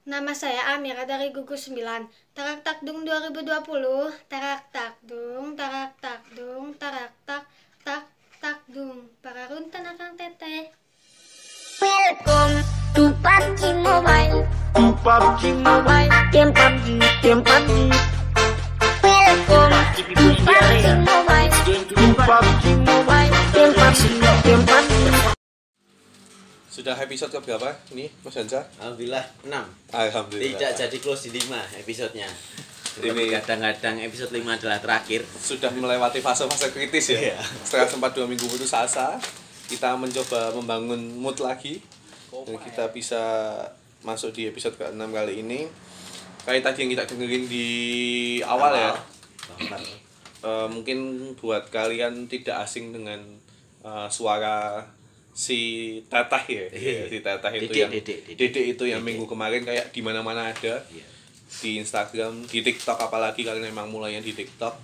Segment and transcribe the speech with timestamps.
[0.00, 1.76] Nama saya Amira dari Gugus 9.
[2.32, 3.44] Tarak Takdung 2020.
[4.32, 7.44] Tarak Takdung, Tarak Takdung, Tarak Tak
[7.84, 8.08] Tak
[8.40, 9.12] Takdung.
[9.20, 10.72] Para runtan akang teteh.
[11.84, 12.64] Welcome
[12.96, 14.48] to PUBG Mobile.
[14.72, 16.08] to PUBG Mobile.
[16.32, 16.86] Game PUBG.
[17.20, 17.92] Game PUBG.
[19.04, 21.52] Welcome to PUBG Mobile.
[21.92, 23.32] to PUBG Mobile.
[23.52, 24.02] Game PUBG.
[24.48, 25.39] Game PUBG.
[26.80, 28.64] Sudah episode ke berapa ini Mas Hansa?
[28.80, 29.52] Alhamdulillah 6
[29.92, 30.48] Alhamdulillah.
[30.56, 32.24] Tidak jadi close di 5 episodenya
[33.04, 37.36] Ini- kadang-kadang episode 5 adalah terakhir Sudah melewati fase-fase kritis ya.
[37.36, 37.38] Iya.
[37.68, 39.20] Setelah sempat dua minggu putus asa,
[39.68, 41.84] kita mencoba membangun mood lagi
[42.32, 43.20] dan kita bisa
[44.00, 45.68] masuk di episode ke-6 kali ini.
[46.48, 47.68] Kayak tadi yang kita dengerin di
[48.40, 48.96] awal ya,
[50.48, 53.20] eh, mungkin buat kalian tidak asing dengan
[53.84, 54.80] eh, suara
[55.32, 55.60] si
[56.04, 57.00] Teteh ya, Iya.
[57.06, 61.06] si Teteh itu yang Dedek, itu yang minggu kemarin kayak di mana-mana ada Iya.
[61.52, 64.74] di Instagram, di TikTok apalagi kalian memang mulainya di TikTok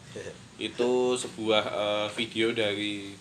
[0.56, 3.12] itu sebuah eh, video dari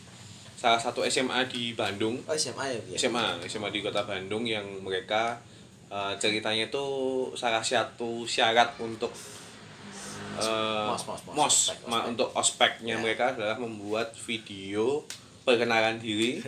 [0.55, 2.79] salah satu SMA di Bandung Oh SMA ya?
[2.97, 5.35] SMA SMA di kota Bandung yang mereka
[5.87, 6.85] eh, ceritanya itu
[7.33, 9.11] salah satu syarat untuk
[10.35, 12.09] eh, Mos, mos, mos, mos, ospek, ma- ospek.
[12.09, 13.01] untuk ospeknya Ya.
[13.01, 15.03] mereka adalah membuat video
[15.41, 16.41] perkenalan diri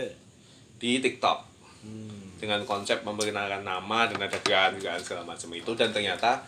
[0.78, 2.33] di TikTok Hmm.
[2.42, 6.42] dengan konsep memperkenalkan nama dan ada gerakan-gerakan segala macam itu dan ternyata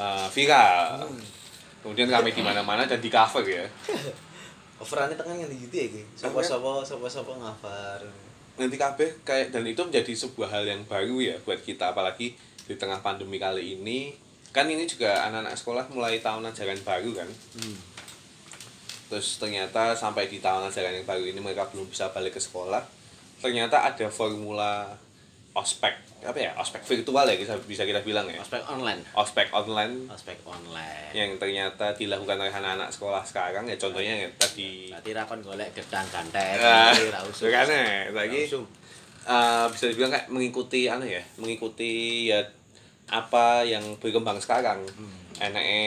[0.00, 1.20] eh, viral Hmm.
[1.84, 3.64] kemudian kami di mana-mana dan di cover ya
[4.80, 6.02] Overannya tengah yang gitu ya Ki?
[6.16, 8.00] Sopo-sopo, sopo-sopo ngafar
[8.56, 12.74] nanti kabeh kayak dan itu menjadi sebuah hal yang baru ya buat kita apalagi di
[12.76, 14.12] tengah pandemi kali ini
[14.52, 17.76] kan ini juga anak-anak sekolah mulai tahun ajaran baru kan hmm.
[19.08, 22.99] terus ternyata sampai di tahun ajaran yang baru ini mereka belum bisa balik ke sekolah
[23.40, 24.86] ternyata ada formula
[25.50, 28.36] ospek apa ya ospek virtual ya bisa bisa kita bilang ya.
[28.38, 29.00] Ospek online.
[29.16, 30.04] Ospek online.
[30.06, 31.10] Ospek online.
[31.16, 34.92] Yang ternyata dilakukan oleh anak-anak sekolah sekarang ya contohnya ya tadi.
[34.92, 36.92] Berarti rakon golek gedang gantet Ah,
[37.24, 37.48] usum.
[37.48, 38.52] makanya, Ra lagi-
[39.26, 41.92] eh, bisa dibilang kayak mengikuti anu ya mengikuti
[42.28, 42.40] ya
[43.08, 44.84] apa yang berkembang sekarang.
[45.40, 45.80] Enake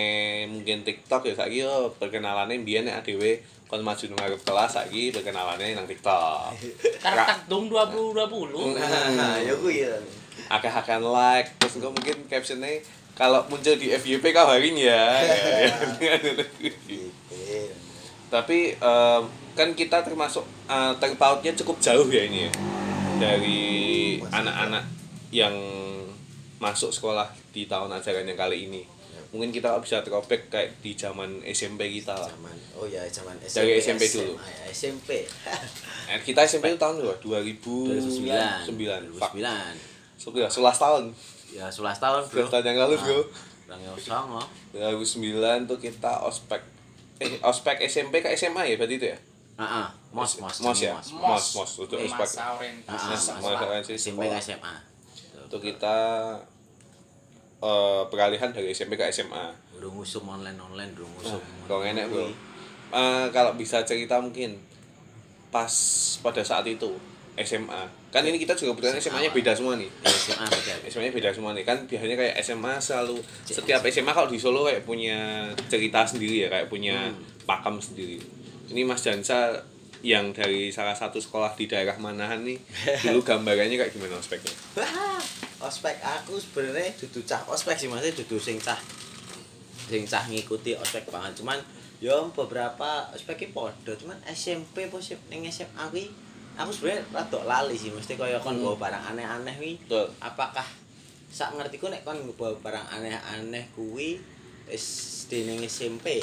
[0.49, 3.37] mungkin TikTok ya saiki yo perkenalannya biyen nek adewe
[3.73, 6.53] kon maju nang ngarep kelas saiki perkenalannya nang TikTok.
[7.01, 8.77] Tarak takdung 2020.
[9.17, 9.97] Nah, ya kuwi ya.
[10.45, 12.85] Akeh-akehan like terus engko mungkin captionnya
[13.17, 15.01] kalau muncul di FYP kabarin ya.
[18.33, 19.21] Tapi eh,
[19.57, 22.51] kan kita termasuk eh, terpautnya cukup jauh ya ini ya
[23.17, 23.61] dari
[24.21, 24.85] anak-anak
[25.33, 25.53] yang
[26.61, 28.85] masuk sekolah di tahun ajaran yang kali ini
[29.33, 33.57] mungkin kita bisa throwback kayak di zaman SMP kita lah Zaman, oh ya zaman SMP
[33.59, 34.33] Dari SMP dulu.
[34.37, 35.09] SMA ya, SMP
[36.05, 37.17] Eh, kita SMP itu tahun berapa?
[37.17, 39.33] 2009 2009 Fuck.
[39.33, 39.73] 2009
[40.15, 41.03] Sudah 11 tahun
[41.49, 43.19] Ya 11 tahun bro 11 tahun yang lalu, bro.
[43.65, 46.61] Bang Yosong oh 2009 tuh kita ospek
[47.17, 49.17] eh ospek SMP ke SMA ya berarti itu ya
[49.53, 51.13] Ah, ah, mos mos mos ya mos.
[51.13, 53.05] mos mos untuk Masa ospek Ah, ah, orientasi.
[53.07, 53.31] Masa
[53.63, 54.37] orientasi SMP ke.
[54.39, 54.73] SMA.
[55.43, 55.97] itu kita
[57.63, 61.41] eh peralihan dari SMP ke SMA Udah ngusum online online, udah ngusum.
[61.63, 62.27] kalau enak bro?
[62.93, 64.59] Eh, kalau bisa cerita mungkin
[65.47, 65.71] pas
[66.19, 66.91] pada saat itu
[67.33, 67.81] SMA
[68.13, 69.89] kan ini kita juga kebetulan SMA nya beda semua nih.
[69.89, 70.73] Ya, SMA beda.
[70.93, 71.65] SMA nya beda semua nih.
[71.65, 76.47] Kan biasanya kayak SMA selalu setiap SMA kalau di Solo kayak punya cerita sendiri ya
[76.53, 77.09] kayak punya
[77.49, 78.21] pakem sendiri.
[78.69, 79.57] Ini Mas Jansa
[80.03, 82.59] yang dari salah satu sekolah di daerah Manahan nih
[83.07, 85.23] dulu gambarannya kayak gimana ospeknya Wah,
[85.63, 88.75] ospek aku sebenarnya dudu cah ospek sih maksudnya dudu sing cah
[89.87, 91.39] sing cah ngikuti ospek banget.
[91.39, 91.59] Cuman
[92.03, 96.11] yo beberapa ospeknya podo cuman SMP apa sih ning SMA kuwi
[96.53, 97.89] aku sebenarnya rada lali sih.
[97.95, 98.63] Mesti kaya kon Hmm.
[98.63, 99.73] bawa barang aneh-aneh kuwi
[100.19, 100.67] apakah
[101.31, 104.19] sak ngertiku nek kon bawa barang aneh-aneh kuwi
[104.67, 106.21] SD ning SMP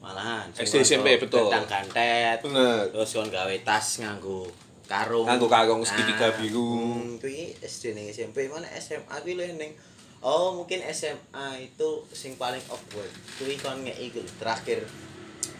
[0.00, 0.48] malahan.
[0.56, 1.52] SD, SMP, betul.
[1.52, 2.88] gedang gantet bener.
[2.88, 4.48] terus kon gawe tas nganggo
[4.90, 5.22] karung.
[5.22, 6.66] Nganggo karung segitiga Ah, biru.
[6.98, 9.70] hmm, kuwi SD ning SMP mana SMA kuwi lho ning
[10.18, 13.10] oh mungkin SMA itu sing paling awkward.
[13.38, 14.82] Kuwi kon ngeki terakhir.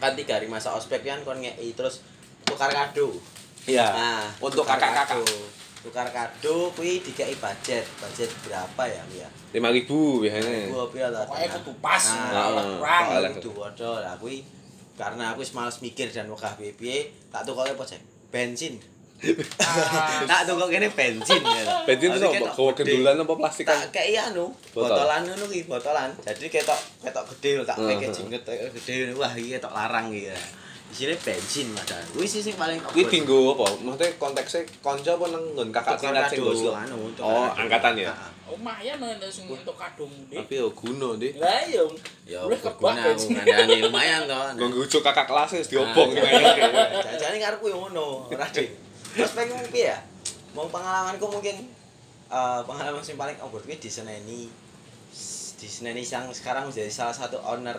[0.03, 2.03] Kan tiga hari masa ospek kan kon ngeki terus
[2.43, 3.15] tukar kado.
[3.63, 3.85] Iya.
[3.87, 5.23] nah untuk tukar kakak-kakak.
[5.23, 5.39] kado.
[5.81, 7.87] tukar kado kuwi dikai budget.
[8.03, 10.67] Budget berapa ya ya lima ribu biasanya.
[10.71, 13.33] gua pira lah Pokoknya kudu pas, nah, kurang.
[13.39, 13.91] kudu padha.
[14.03, 14.43] Lah kuwi
[15.01, 18.77] karena aku wis males mikir dan wegah piye tak apa cek bensin
[20.25, 21.63] tak tunggu kene bensin ya.
[21.85, 22.97] bensin itu bawa gede.
[22.97, 24.89] gendulan apa plastik kan Tak kayak anu, Botol.
[24.89, 26.09] botolan ngono ki, botolan.
[26.21, 29.13] Jadi ketok ketok gede tak packaging ketok gede ngono.
[29.19, 30.37] Wah, iki ketok larang iki ya.
[30.91, 32.03] Isine bensin padahal.
[32.11, 33.63] Kuwi sih sing paling Kuwi dinggo apa?
[33.79, 36.73] Maksudnya konteksnya konco apa nang nggon kakak Tukar tingkat sing kado, gosok?
[36.75, 38.11] anu, Oh, angkatan ya.
[38.11, 38.29] Heeh.
[38.51, 40.35] Lumayan nek sing untuk kadung ndi.
[40.35, 41.39] Tapi yo guno, Dik.
[41.39, 41.87] Lah iya.
[42.27, 43.39] Ya Wih, kebak, Cing.
[43.39, 44.35] ngandani lumayan to.
[44.59, 46.11] Nggo ngujuk kakak kelas wis diobong.
[46.11, 48.43] Jajane karepku yo ngono, ora
[49.11, 49.21] Dik.
[49.21, 49.97] Ospekmu piye ya?
[50.51, 51.67] Mau pengalamanku mungkin
[52.27, 54.47] eh, pengalaman sing paling awkward kuwi di Seneni.
[55.57, 57.75] Di Seneni yang sekarang menjadi salah satu owner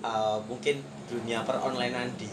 [0.00, 2.28] eh, mungkin dunia peronlinean di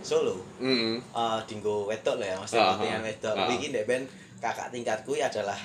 [0.00, 0.36] Solo.
[0.60, 1.00] Heeh.
[1.00, 3.06] eh dinggo wedok lah ya Mas Ah, kepentingan ah.
[3.08, 3.34] wedok.
[3.34, 3.48] Ah.
[3.48, 4.02] Iki ndek ben
[4.36, 5.56] kakak tingkatku adalah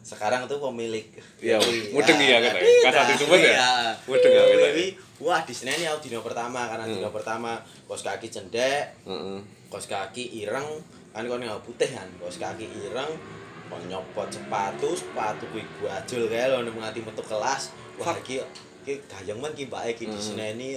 [0.00, 1.04] sekarang tuh pemilik
[1.42, 1.60] Iya,
[1.92, 2.62] mudeng iya, kan, ya?
[2.62, 3.52] iya, Kasar disebut ya?
[3.52, 3.70] iya.
[4.08, 4.88] Mudeng ya, kan, ya?
[5.20, 6.94] Wah, di sini aku dino pertama karena Hmm.
[6.96, 9.38] dino pertama kos kaki cendek, Heeh.
[9.68, 13.12] kos kaki ireng, kan kon yang putih kan, kos kaki ireng,
[13.66, 17.74] kon nyopot sepatu, sepatu kuwi bajul kae lho nek ngati metu kelas.
[17.96, 18.38] Wah, iki
[18.80, 20.26] iki gayeng men ki mbake iki di Hmm.
[20.38, 20.70] sini.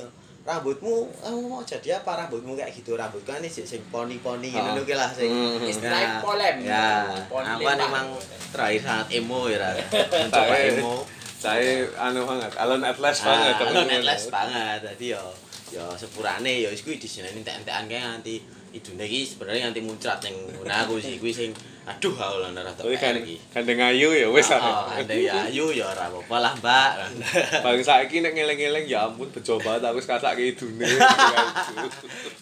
[0.43, 4.75] Rambutmu, kamu mau jadi apa rambutmu kayak gitu rambut kan ini sing poni-poni Ah.
[4.75, 5.63] ngono ki lah sing Hmm.
[5.63, 6.55] Istilahnya polem.
[6.61, 7.87] Ya, Polem, aku kan Pak.
[7.87, 8.07] emang
[8.51, 10.93] terakhir sangat emo ya, mencoba Saya- emo.
[11.39, 13.55] Saya anu banget, alon atlas Ah, banget.
[13.61, 14.79] alon atlas banget.
[14.83, 15.23] Dadi yo
[15.71, 18.35] yo sepurane yo wis kuwi disini entek-entekan kae nganti
[18.73, 20.33] idune iki sebenarnya nganti muncrat ning
[20.65, 21.53] aku sih kuwi sing
[21.83, 23.35] aduh aku lho ora Tapi kan iki.
[23.51, 24.97] gandeng ayu ya wis Oh, lah.
[24.97, 26.89] ande ya ayu ya ora apa-apa lah, Mbak.
[27.63, 30.87] Bang saiki nek ngeleng-ngeleng ya ampun bejo banget aku wis kasake idune.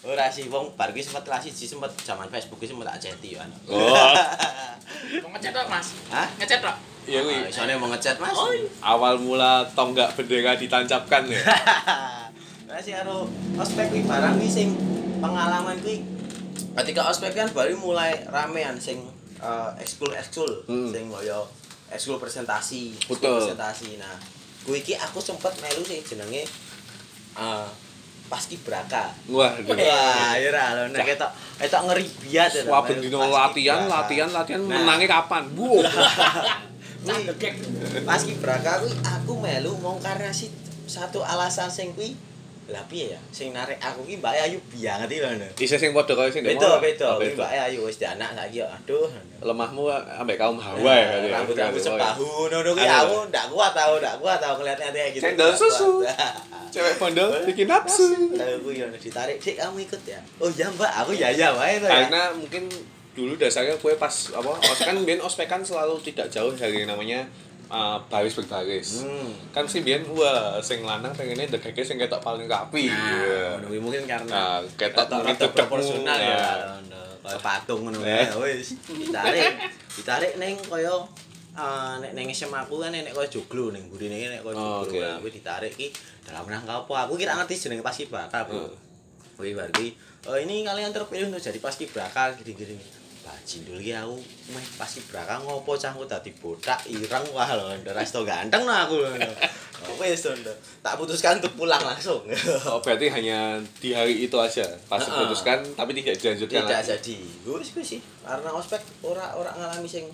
[0.02, 3.42] Ora sih wong bar kuwi sempat kelas siji sempat zaman Facebook sempat tak ceti yo.
[3.66, 4.14] Oh,
[5.22, 5.90] Mau ngecat tok, Mas?
[6.08, 6.26] Hah?
[6.38, 6.76] Ngecat tok.
[7.04, 7.36] iya Ah, kuwi.
[7.50, 8.30] Isone mau ngechat, Mas.
[8.32, 8.50] Oh,
[8.80, 11.42] Awal mula tonggak bendera ditancapkan ya.
[12.64, 14.68] Nah sih karo ospek kuwi barang kuwi sing
[15.18, 15.98] pengalaman kuwi
[16.74, 19.02] ketika ospek kan baru mulai ramean sing
[19.36, 20.88] eh, ekskul ekskul Hmm.
[20.88, 21.38] sing kaya
[21.88, 24.16] ekskul presentasi ekskul presentasi nah
[24.62, 26.46] kuwi iki aku sempet melu sing jenenge
[27.34, 27.68] eh
[28.24, 31.28] paskibraka Wah, wah ya ra nek ketok
[31.58, 33.36] ketok ngeri biat ya, Wah, bendino paskibraka.
[33.44, 34.78] latihan, latihan, latihan Nah.
[34.78, 35.42] menangnya kapan?
[37.02, 37.54] Cah degek.
[38.06, 40.48] paskibraka kuwi aku melu mong karena si
[40.86, 42.14] satu alasan sing kuwi
[42.70, 46.14] lah piye ya sing narik aku ki Mbak Ayu banget iki lho Isih sing padha
[46.14, 46.78] kaya sing beda mau.
[46.78, 49.10] beda Oh, kuwi Mbak Ayu wis anak saiki ya aduh
[49.42, 51.06] Lemahmu ambek kaum Hawa ya.
[51.10, 51.42] kali ya.
[51.42, 55.50] rambut-rambut sepahu ngono Anu, aku ndak kuat tau ndak kuat tau kelihatannya kayak gitu ndak
[55.58, 55.90] susu.
[56.72, 58.32] Cewek pondok bikin nafsu.
[58.32, 61.84] Aku yo ditarik, "Dik, kamu ikut ya?" Oh iya, Mbak, aku ya ya wae to
[61.84, 62.08] ya.
[62.08, 62.64] Karena mungkin
[63.12, 67.28] dulu dasarnya gue pas apa ospek kan biyen ospek kan selalu tidak jauh dari namanya
[67.72, 69.02] uh, baris berbaris.
[69.02, 69.32] Hmm.
[69.50, 72.86] Kan sih biyen wah sing lanang pengennya degeke sing ketok paling rapi.
[72.86, 73.40] Nah, Iya.
[73.56, 75.56] ngono kuwi mungkin karena Nah, ketok dedekmu.
[75.56, 76.36] proporsional ya.
[76.36, 76.76] Nah.
[76.78, 77.00] ngono.
[77.22, 78.22] Kayak patung ngono Eh.
[78.22, 78.76] ya wis.
[78.84, 79.52] Ditarik,
[79.90, 80.92] ditarik ning kaya
[81.52, 84.92] eh, nek ning SMA aku kan nek kaya joglo ning burine nek kaya Oh, joglo.
[84.92, 84.98] oke.
[85.00, 85.88] Nah, kuwi ditarik ki
[86.22, 86.94] dalam rangka apa?
[87.04, 88.56] Aku kira ngerti jenenge paskibraka, Bu.
[88.58, 88.76] Hmm.
[89.32, 92.76] Kuwi bar ki, "Oh, ini kalian terpilih untuk jadi paskibraka gini-gini."
[93.22, 94.18] Bajindul ki aku
[94.50, 98.98] meh paskibraka ngopo cahku dadi botak ireng wah lho ndas to ganteng no aku.
[99.98, 100.30] Wis to.
[100.34, 100.50] Ndo.
[100.82, 102.22] Tak putuskan untuk pulang langsung.
[102.70, 105.10] Oh, berarti hanya di hari itu aja pas Heeh.
[105.10, 106.90] diputuskan tapi tidak dilanjutkan tidak lagi.
[106.94, 107.16] jadi
[107.58, 110.06] wis kuwi sih karena ospek ora ora ngalami sing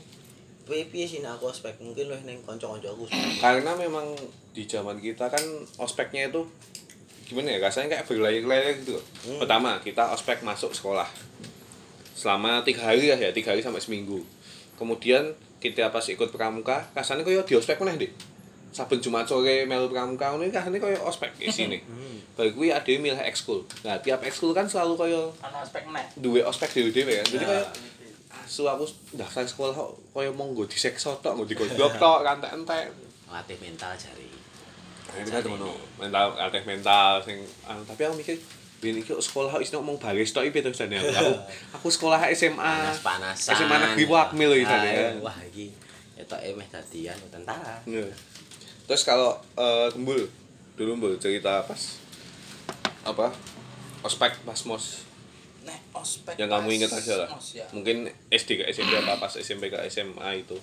[0.68, 3.08] piye sih aku ospek mungkin luwih ning kanca-kancaku
[3.44, 4.12] Karena memang
[4.52, 5.40] di zaman kita kan
[5.80, 6.44] ospeknya itu
[7.28, 8.96] gimana ya rasanya kayak berlayar-layar gitu.
[8.96, 9.04] loh.
[9.24, 9.38] Hmm.
[9.44, 11.08] Pertama kita ospek masuk sekolah
[12.18, 14.26] selama tiga hari ya, ya tiga hari sampai seminggu.
[14.74, 18.10] Kemudian kita pas ikut pramuka, rasanya kayak di ospek mana deh.
[18.68, 21.78] Saben Jumat sore melu pramuka ini rasanya kayak ospek di sini.
[22.36, 23.62] Baru gue ada yang milih ekskul.
[23.82, 26.06] Nah tiap ekskul kan selalu kayak Ana meneh.
[26.14, 27.26] duwe ospek dhewe dhewe kan.
[27.28, 27.48] Jadi Ya.
[27.48, 27.68] kayak
[28.44, 32.86] asu aku daftar sekolah kok kaya monggo disekso tok, nggo digodhog tok, rantek-entek.
[33.28, 34.24] latih mental jari
[35.08, 35.60] Nah, ini kan temen
[35.96, 38.36] mental latih mental sing anu, tapi aku mikir
[38.78, 41.10] Biyen iki kok sekolah isine ngomong baris tok iki to jane aku.
[41.10, 41.32] Aku,
[41.82, 42.94] aku sekolah SMA.
[42.94, 44.90] panas-panasan SMA negeri Wakmil iki jane.
[44.94, 45.74] Ah, wah iki
[46.14, 48.06] etok emeh dadi anu tentara Iya.
[48.86, 50.30] Terus kalau eh, Gembul
[50.74, 51.98] dulu Mbul cerita pas
[53.02, 53.34] apa?
[54.00, 55.02] Ospek pas mos
[55.66, 56.38] Nek ospek.
[56.38, 57.28] yang kamu pas ingat aja lah.
[57.28, 57.66] mos ya.
[57.74, 60.54] Mungkin SD ke SMP apa pas SMP ke SMA itu.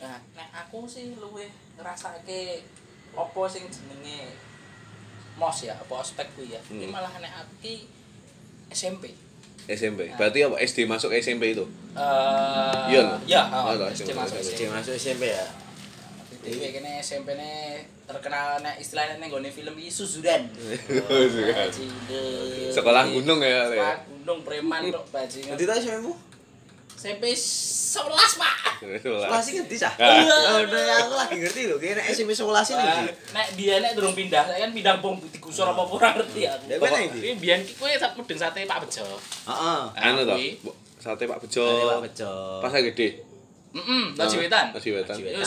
[0.00, 2.64] Nah, nek aku sih luwih ngrasake
[3.12, 4.32] apa sing jenenge
[5.40, 6.60] mos ya, apa ospek kuwi ya.
[6.68, 6.92] Ini Hmm.
[6.92, 7.72] malah nek aku
[8.68, 9.16] SMP.
[9.66, 10.12] SMP.
[10.12, 11.64] Berarti apa SD masuk SMP itu?
[11.92, 13.16] Eh Iya?
[13.24, 14.68] Ya, Oh, oh, SD SD masuk Oke, SMP.
[14.68, 15.46] masuk SMP ya
[16.40, 17.50] Dewe kene SMP ne
[18.02, 20.48] terkenal nek istilahnya ning gone film iki susuran.
[21.08, 21.68] Bajingan.
[22.72, 23.76] Sekolah gunung ya, Le?
[23.76, 25.52] Sekolah gunung preman tok bajingan.
[25.52, 26.16] nanti tadi SMP mu
[26.96, 28.56] SMP 11, Pak.
[28.80, 29.92] Sekolasi ngerti sah?
[29.96, 33.12] Udah aku lagi ngerti loh, kayaknya SMP sekolasi iki.
[33.36, 36.56] Nek biyen nek turun pindah, saya kan pindah bom di kusur apa pura ngerti ya
[36.64, 36.88] Ya gue
[37.20, 39.04] Ini bian kiku ya sat mudeng sate pak bejo.
[39.46, 39.80] Heeh.
[40.00, 40.36] Anu to.
[40.96, 41.64] sate pak bejo.
[41.64, 42.32] Sate pak bejo.
[42.64, 43.30] Pas gede?
[43.70, 45.46] Mm-mm, Pak Jiwetan Pak Jiwetan Ya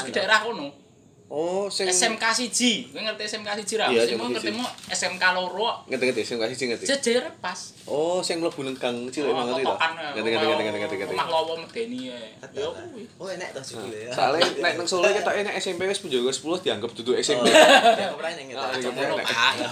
[1.34, 3.90] Oh, sing SMK siji, kowe ngerti SMK siji ra?
[3.90, 6.86] Iya, Sing mau ngerti ngerti mau SMK loro ngerti-ngerti sing kasih sing ngerti.
[6.86, 7.74] jejer pas.
[7.84, 9.74] Oh, sing mlebu nang gang cilik Oh, ngerti to.
[9.74, 10.96] kotokan, Ngerti ngerti ngerti ngerti ngerti.
[10.96, 11.13] ngerti.
[11.18, 12.38] Omah lowo medeni ae.
[12.54, 13.04] Ya kuwi.
[13.18, 14.12] Oh enak to sikile ya.
[14.13, 17.50] Soalnya nek nang Solo ketok nek SMP wis penjaga 10 dianggap duduk SMP.
[17.50, 19.18] Ya ora ning Ah, iya, ngetok.
[19.25, 19.70] ah ya.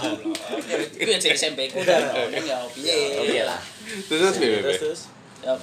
[0.98, 1.78] Iku ya cek SMP ku.
[1.78, 3.22] Ning ya piye.
[3.38, 3.60] Iya lah.
[4.10, 5.00] Terus Terus.
[5.40, 5.54] Ya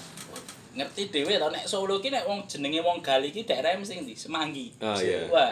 [0.72, 4.16] ngerti dhewe to nek Solo ki nek wong jenenge wong Gali ki daerah mesti ndi?
[4.16, 4.72] Semanggi.
[4.80, 5.28] Ah, iya.
[5.28, 5.52] Wah.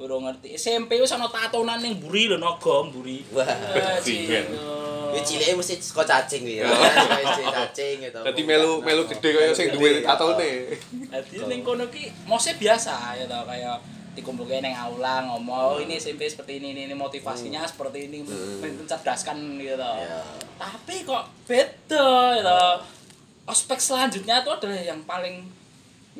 [0.00, 0.56] Urung ngerti.
[0.56, 3.20] SMP wis ana tatonan ning mburi lho naga mburi.
[3.36, 3.44] Wah.
[5.12, 6.64] Wis cilike mesti saka cacing kuwi.
[6.64, 8.20] Wis cacing gitu.
[8.24, 10.72] Dadi melu melu gede kaya sing duwe tatone.
[11.12, 13.76] Dadi ning kono ki mose biasa ya tau kayak
[14.16, 19.36] dikumpulke ning aula ngomong oh, ini SMP seperti ini ini, ini motivasinya seperti ini mencerdaskan
[19.60, 19.84] gitu.
[19.84, 20.24] Ya.
[20.56, 22.80] Tapi kok beda ya tau.
[23.52, 25.59] Ospek selanjutnya itu adalah yang paling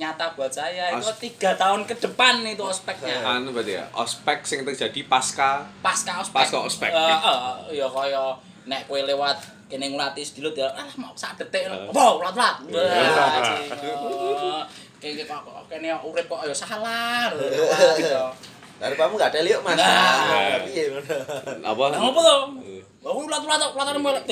[0.01, 4.43] nyata buat saya itu Os- tiga tahun ke depan itu ospeknya Anu berarti ya, ospek
[4.43, 6.89] sing terjadi pasca pasca ospek Pasca ospek.
[6.89, 8.33] Eh, eh, ya kaya
[8.65, 11.77] nek kowe lewat kene ngulati sedilut ya ah mau sak detik Eh.
[11.89, 12.65] wow lat-lat
[14.97, 17.45] kayak kok kok kene urip kok ya salah lho,
[18.01, 18.25] ya.
[18.77, 19.77] Daripamu gak ada liuk Mas.
[19.77, 20.57] Nah.
[20.57, 21.13] Tapi ya ngono.
[21.61, 21.83] apa?
[21.87, 22.37] Lah ngopo to?
[23.01, 24.25] Wah, lat-lat lat-lat mbelek.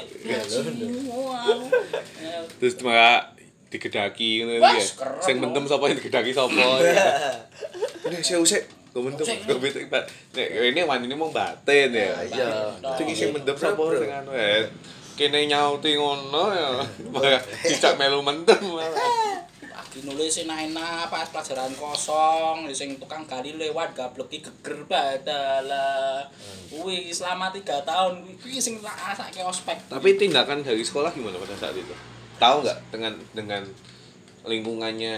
[2.58, 3.37] Terus maka
[3.68, 4.80] digedaki ngono ya.
[5.20, 6.56] Sing mentem sapa yang digedaki sapa.
[8.08, 8.64] Ini saya usik.
[8.88, 10.08] Kau mentem, Usik, kau betul Pak.
[10.32, 12.08] Nek ini wani ini mau batin ya.
[12.25, 12.72] Iya.
[12.96, 14.64] Sing sing mendem sapa sing anu ya.
[15.12, 16.68] Kene nyauti ngono ya.
[17.12, 19.44] Malah dicak melu mendem malah.
[19.60, 26.25] Lagi nulis enak-enak pas pelajaran kosong, sing tukang gali lewat gableki geger badalah.
[26.72, 29.76] Kuwi selama 3 tahun kuwi sing tak rasake ospek.
[29.92, 31.92] Tapi tindakan dari sekolah gimana pada saat itu?
[32.38, 33.62] Tahu nggak dengan dengan
[34.45, 35.16] lingkungannya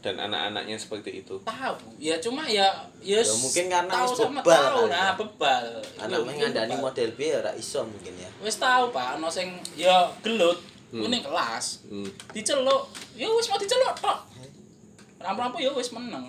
[0.00, 1.36] dan anak-anaknya seperti itu?
[1.42, 2.64] tahu ya cuma ya
[2.98, 5.18] ya, Ya, mungkin karena tahu sama bebal tahu nah ya.
[5.18, 5.64] bebal
[5.98, 6.84] Anak Iya, ngandani bebal.
[6.86, 8.30] model B ya ora iso mungkin ya.
[8.40, 10.56] wis tahu pak ono sing ya gelut
[10.90, 11.06] Hmm.
[11.06, 12.08] ning kelas Hmm.
[12.32, 12.82] diceluk
[13.14, 14.18] ya wis mau diceluk tok
[15.18, 16.26] rampu-rampu ya wis meneng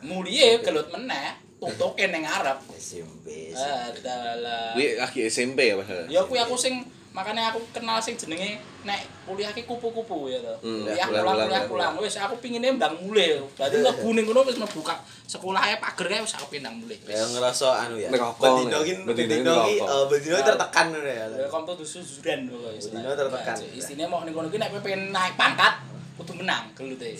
[0.00, 3.52] mulie gelut meneh tutuke ning ngarep SMP.
[3.52, 6.06] adalah Kuwi lagi SMP ya padahal.
[6.06, 6.80] ya kuwi aku sing
[7.18, 10.54] makanya aku kenal sing jenenge nek kuliah ki kupu-kupu ya to.
[10.62, 13.42] Hmm, kuliah pulang kuliah, pulang wis aku pingine ndang mulih.
[13.58, 16.94] Berarti mlebu ning kono wis mlebu ka sekolahe pager kae wis aku pindang mulih.
[17.10, 18.08] Ya ngerasa anu ya.
[18.14, 18.98] Ngerokok, Bedino ki ya.
[19.02, 19.90] Bedino bedino ki ngerokok.
[19.90, 21.24] eh, bedino tertekan ngono ya.
[21.34, 22.86] Ya kom tuh suzuran lho guys.
[22.86, 23.56] Dino tertekan.
[23.74, 25.74] Istine mau ning kono ki nek kowe pengen naik pangkat
[26.18, 27.14] kudu menang gelute.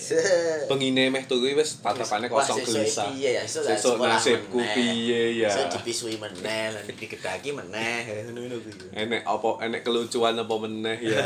[0.67, 3.07] Pengine meh tuh wis tatapane kosong gelisah.
[3.15, 5.47] Iya ya, iso Sesuk nasibku piye ya.
[5.47, 8.99] Iso dipisui meneh, lan digedaki meneh, ngono-ngono kuwi.
[8.99, 11.23] Enek apa enek kelucuan apa meneh ya.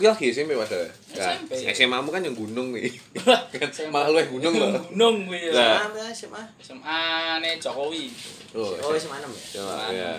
[0.00, 0.56] Kuwi lagi SMP.
[0.56, 0.64] Ya,
[1.12, 1.52] SMP.
[1.76, 2.88] SMA mu kan yang gunung nih.
[3.52, 4.72] Kan malah luwih gunung loh.
[4.88, 5.84] Gunung kuwi ya.
[6.16, 7.36] SMA, SMA.
[7.44, 8.08] Ne Jokowi.
[8.56, 9.44] Oh, SMA 6 ya?
[9.60, 10.12] SMA, ya.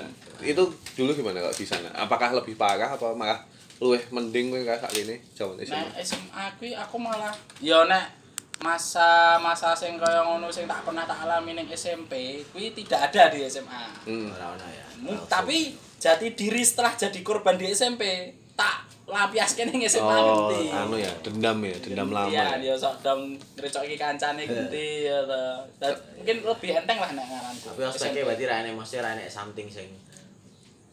[0.45, 1.89] Itu dulu gimana kalau di sana?
[1.97, 3.41] Apakah lebih parah apa malah
[3.79, 5.89] luwih mending kowe kayak ini jaman Nek SMA?
[6.03, 7.31] SMA kuwi aku malah
[7.63, 8.12] ya nek
[8.59, 13.48] masa-masa sing kaya ngono sing tak pernah tak alami ning SMP kuwi tidak ada di
[13.48, 13.83] SMA.
[14.03, 14.36] Hmm.
[14.36, 14.86] Ora ono ya.
[15.31, 20.69] Tapi jati diri setelah jadi korban di SMP tak lampiaske ning SMA Oh, genti.
[20.75, 22.27] anu ya, dendam ya, dendam lama.
[22.27, 22.67] Iya, ya.
[22.67, 25.63] ya sok dong ngrecoki kancane genti ya ta.
[25.79, 27.67] Dan mungkin lebih enteng lah nek ngaranku.
[27.71, 29.88] Tapi ospeknya berarti ra enek mesti ra enek something sing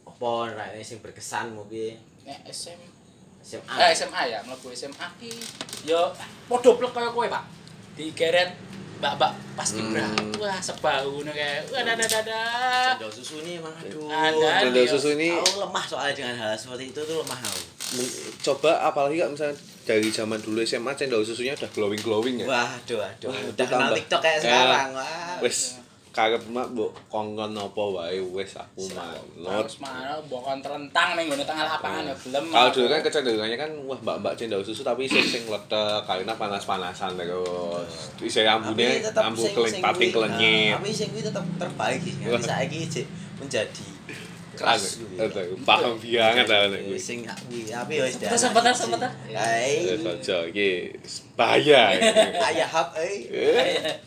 [0.06, 1.98] apa ra enek sing berkesan mau piye?
[2.26, 2.80] Nek SM
[3.40, 3.74] SMA.
[3.78, 5.30] Eh SMA ya, mlebu SMA ki
[5.86, 6.10] ya
[6.44, 7.44] padha plek kaya kowe, Pak.
[7.94, 8.50] Digeret
[8.96, 10.02] mbak-mbak pas kibra.
[10.02, 10.32] Hmm.
[10.40, 11.60] Wah, sebahu ngono kae.
[11.68, 14.08] Wah, dada Cendol susu ini emang aduh.
[14.08, 14.66] Ada.
[14.66, 17.62] Cendol susu ini Aku lemah soalnya dengan hal seperti itu tuh lemah aku.
[18.42, 19.54] coba apalagi kalau misalnya
[19.86, 22.46] dari zaman dulu SMA cendol susunya udah glowing glowing ya.
[22.48, 23.30] Waduh, aduh.
[23.30, 23.92] Wah, Udah kenal.
[23.94, 24.88] TikTok kayak Eh, sekarang.
[24.90, 25.38] Wah.
[25.38, 25.58] Wes
[26.16, 29.68] karep mak mbok kongkon apa wae wes aku manut.
[29.68, 32.44] Terus mana bokon terentang ning ngene tengah lapangan ya gelem.
[32.48, 37.20] Kalau dulu kan kecenderungannya kan wah mbak-mbak cendol susu tapi sing sing letek karena panas-panasan
[37.20, 38.16] terus.
[38.24, 40.72] Isi ambune ambu sing pating kelenyit.
[40.72, 42.14] nah, Tapi sing kuwi tetap terbaik sih.
[42.40, 43.06] Saiki cek
[43.36, 43.86] menjadi
[44.56, 45.04] keras
[45.68, 46.96] paham banget lah nek kuwi.
[46.96, 49.12] Sing kuwi tapi ya wis sebentar, sebentar.
[49.36, 49.84] Hai.
[49.84, 50.96] Wes aja iki
[51.36, 51.92] bahaya.
[51.92, 52.08] iki.
[52.40, 53.28] Ayah hap eh.
[53.28, 54.00] Eh,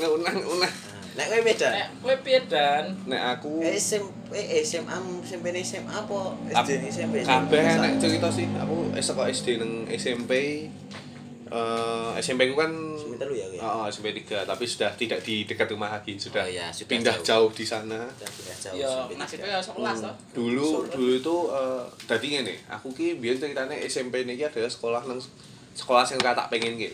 [0.00, 0.72] Unang unang.
[1.20, 1.68] Nek kowe beda.
[1.68, 2.84] Nek kowe piye dan?
[3.04, 6.32] Nek aku SMP eh, SMA SMP ini SMA apa
[6.64, 10.32] SD ini SMP kabeh nek cerita sih aku saka SD nang SMP
[11.50, 13.58] eh SMP ku kan SMP telu ya, kuwi?
[13.58, 17.16] Oh, SMP 3 tapi sudah tidak di dekat rumah lagi sudah, Oh, iya, sudah pindah
[17.18, 17.50] jauh.
[17.50, 17.50] jauh.
[17.50, 20.12] di sana Udah pindah jauh Ya SMP nasibnya ya sekelas to.
[20.32, 25.18] dulu dulu itu eh dadi ngene aku ki biyen ceritanya SMP niki adalah sekolah nang
[25.74, 26.90] sekolah sing tak pengen ki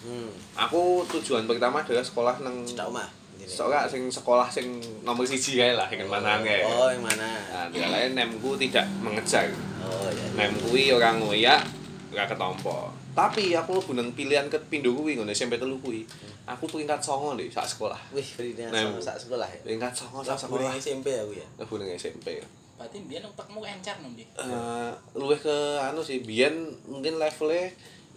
[0.00, 0.32] Hmm.
[0.56, 3.04] aku tujuan pertama adalah sekolah nang Cedak omah.
[3.50, 3.58] Intine.
[3.58, 6.62] Soalnya sing sekolah sing nomor siji kae lah, sing manahan kae.
[6.62, 7.26] Oh, yang mana?
[7.50, 9.50] Nah, dia lain nemku tidak mengejar.
[9.82, 10.24] Oh, ya.
[10.38, 11.66] Nem kuwi ora ngoyak,
[12.14, 12.94] ora ketompo.
[13.10, 16.06] Tapi aku lebu nang pilihan ke pindho kuwi ngono SMP telu kuwi.
[16.46, 17.98] Aku peringkat 9 deh sak sekolah.
[18.14, 18.26] Wih,
[18.70, 19.58] Nah, sama sak sekolah ya.
[19.66, 20.70] Peringkat 9 sak Sak sekolah.
[20.78, 21.46] SMP aku ya.
[21.58, 22.38] Lebu nang SMP.
[22.80, 24.24] Berarti mbiyen otakmu encer nang ndi?
[24.40, 25.52] Eh, luwih ke
[25.84, 27.68] anu sih, biyen mungkin levelnya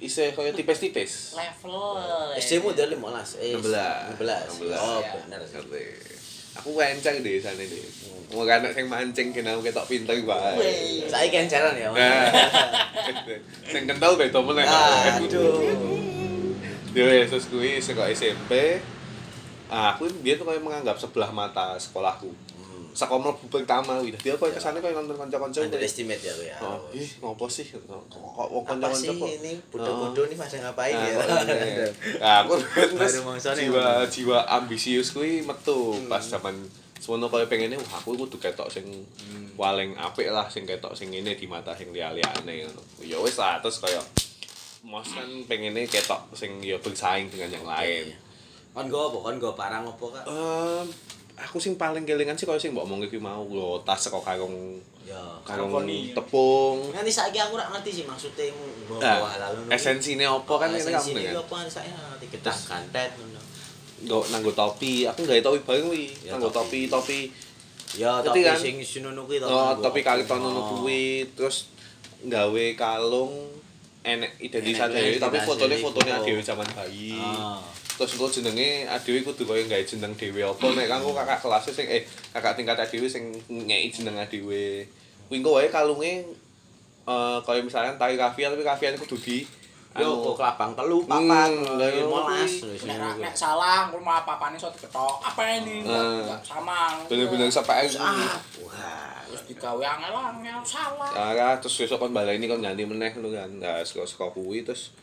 [0.03, 1.33] isih kaya tipis-tipis.
[1.33, 2.03] Level.
[2.35, 3.39] SD mu udah 15.
[3.39, 4.19] Eh, 16.
[4.19, 4.75] 16.
[4.75, 5.11] Oh, Ya.
[5.17, 5.55] bener sih.
[5.57, 5.83] Ngerti.
[6.53, 7.81] Aku kencang deh sana deh.
[8.29, 10.53] Mau kan sing mancing kena ketok pinter bae.
[11.09, 11.89] Saya kencaran ya.
[11.89, 12.29] Nah.
[13.73, 14.61] Sing kental beda meneh.
[14.61, 15.65] Aduh.
[16.93, 18.77] Yo Yesus kuwi saka SMP.
[19.65, 22.29] Ah, aku biyen tuh kayak menganggap sebelah mata sekolahku.
[22.93, 24.13] Saka mlebu pertama kuwi.
[24.13, 25.65] Dadi aku kesane koyo nonton kanca-kanca.
[25.65, 26.55] Underestimate ya aku ya.
[26.61, 27.65] Oh, ih, ngopo sih?
[27.73, 27.81] Kok
[28.47, 31.13] wong Apa kanca-kanca kok ini bodoh-bodoh nih pada ngapain ya?
[32.21, 33.13] Nah, aku terus
[33.57, 36.05] jiwa jiwa ambisius kuwi metu Hmm.
[36.07, 36.53] pas zaman
[36.97, 38.85] semono kaya pengennya wah aku kudu ketok sing
[39.27, 39.51] Hmm.
[39.53, 42.81] paling apik lah sing ketok sing ngene di mata sing liya-liyane ngono.
[43.01, 43.99] Ya wis lah terus kaya
[44.83, 48.13] Mas kan pengennya ketok sing ya bersaing dengan yang lain.
[48.73, 49.17] Kon go apa?
[49.21, 50.25] Kon go parang apa kak?
[51.33, 54.77] Aku sing paling kelingan sih kaya sing mbok omong iki mau lho tas saka karung
[55.03, 55.19] Ya.
[55.43, 55.67] karung
[56.15, 56.79] tepung.
[56.95, 58.47] Nanti saiki aku ora ngerti sih maksudnya
[58.87, 59.19] mau Nah,
[59.67, 63.41] esensine apa kan ini kamu Esensi ini dengan apa saya nanti getah kantet ngono.
[64.07, 65.03] nggo nanggo topi.
[65.03, 66.07] Aku nggawe topi bareng kuwi.
[66.23, 66.87] Ya, Nanggo topi.
[66.87, 68.55] topi topi Ya Ngerti tapi kan?
[68.55, 69.45] sing sinono kuwi to.
[69.45, 70.01] Oh, kali topi.
[70.23, 70.67] tahun ngono Oh.
[70.79, 71.03] kuwi
[71.35, 71.67] terus
[72.23, 73.33] nggawe kalung
[74.03, 77.19] enek identitas dhewe tapi identitas fotone dhewe, zaman bayi.
[77.93, 81.85] Terus engko jenenge adewe kudu koyo nggawe jeneng dhewe apa nek kanggo kakak kelas sing
[81.85, 82.01] eh
[82.33, 84.81] kakak tingkat adewe sing ngeki jeneng adewe.
[85.29, 86.25] Kuwi engko wae kalunge
[87.05, 89.45] eh kaya misalkan tari kafia tapi kafiane kudu di
[89.93, 91.29] Yo anu, kok kelabang telu Hmm,
[91.77, 93.21] iya, 15 kuwi.
[93.21, 95.21] Nek salah rumah apa-apane iso diketok.
[95.21, 95.85] Apa ini?
[95.85, 96.17] Eh.
[96.25, 96.97] Enggak sama.
[97.05, 99.21] bener-bener sampai Ah, wah.
[99.29, 101.13] terus digawe angel-angel salah.
[101.13, 103.49] Ah, terus besok kon baleni kon ganti meneh ngono kan.
[103.61, 104.97] Nah, saka saka kuwi terus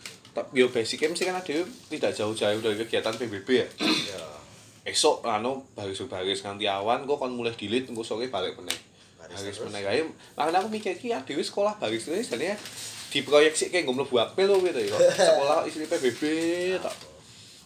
[0.55, 1.57] yo basicnya mesti kan ada
[1.91, 3.67] tidak jauh-jauh dari kegiatan PBB ya.
[4.11, 4.23] Ya.
[4.87, 8.79] Esok anu baris baris nganti awan kok kon mulai dilit engko sore balik meneh.
[9.19, 9.67] Baris terus.
[9.67, 10.01] meneh kae.
[10.39, 12.57] Makanya aku mikir iki adewe sekolah baris ini jadinya
[13.11, 14.97] diproyeksi kayak nggo mlebu akpil lho gitu ya.
[15.35, 16.21] Sekolah isi PBB
[16.79, 16.95] tak.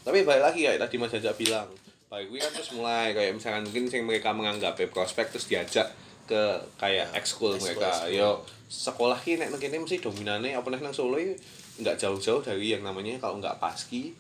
[0.05, 1.69] Tapi balik lagi kayak tadi Mas Jaja bilang,
[2.09, 5.89] balik kuwi kan terus mulai kayak misalkan mungkin sing mereka menganggap ya prospek terus diajak
[6.25, 6.43] ke
[6.81, 8.09] kayak ekskul ekskul, mereka.
[8.09, 11.21] Yo sekolah ki nek nang kene mesti dominane apa nek nang Solo
[11.75, 14.15] nggak jauh-jauh dari yang namanya kalau nggak paski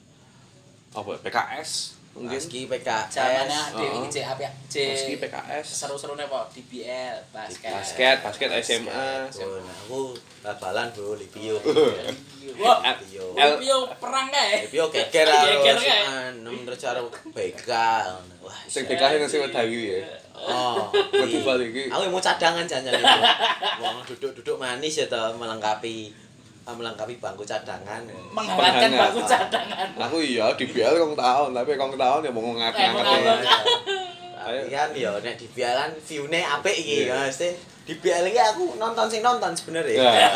[0.90, 1.70] apa ya, PKS
[2.14, 3.10] mungkin Paski PKS.
[3.10, 3.60] Zamannya.
[3.74, 4.50] Dewi C apa ya?
[4.70, 6.46] C paski PKS seru-serunya apa?
[6.46, 7.74] DBL, basket.
[7.74, 10.00] basket basket SMA Oh, nah, aku
[10.38, 11.58] bal-balan bro Lipio.
[12.62, 13.34] Wah, Lipio.
[13.34, 14.62] El- Lipio perang kae.
[14.62, 16.02] Lipio geger Geger karo kae.
[16.38, 17.02] enam terus karo
[17.34, 17.70] BK.
[18.46, 18.86] Wah, sing.
[18.86, 21.86] PKS yang sing Dawi ya Oh, iya.
[21.90, 23.18] Aku mau cadangan jangan itu.
[23.80, 26.10] Wong duduk-duduk manis ya toh melengkapi
[26.66, 28.00] melengkapi bangku cadangan.
[28.32, 29.88] Menghangatkan bangku cadangan.
[29.98, 33.20] aku iya di BL kong tahun tapi kong tahun ya mau Eh, ngangkat-ngangkat ya.
[33.20, 33.64] ngangkat.
[34.34, 37.16] Tapi kan ya nek di BL kan view-ne apik iki Iya.
[37.22, 37.40] Mas.
[37.84, 40.00] Di BL iki aku nonton sing nonton sebenarnya.
[40.00, 40.28] Ya.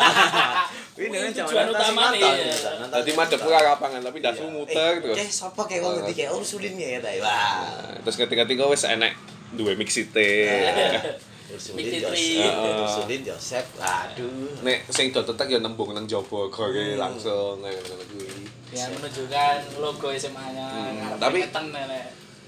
[0.93, 2.29] Kuwi Kuwi dengan tujuan iya.
[2.75, 4.51] nonton Tadi madep ke lapangan tapi dasu Iya.
[4.51, 5.17] muter Eh, terus.
[5.17, 7.09] Eh, sapa kayak wong ngerti kayak Ursulin ya ta.
[7.17, 7.25] Wah.
[7.25, 9.13] Nah, Terus ketika-ketika wis enek
[9.49, 10.29] duwe mixite.
[10.45, 12.83] Ursulin Heeh.
[12.85, 13.67] Ursulin Joseph.
[13.77, 14.61] Aduh.
[14.61, 16.99] Nek sing do tetek ya nembung nang jaba gore Hmm.
[16.99, 18.27] langsung kayak ngono kuwi.
[18.69, 20.67] Yang menunjukkan logo SMA-nya.
[20.69, 21.49] Hmm, tapi-.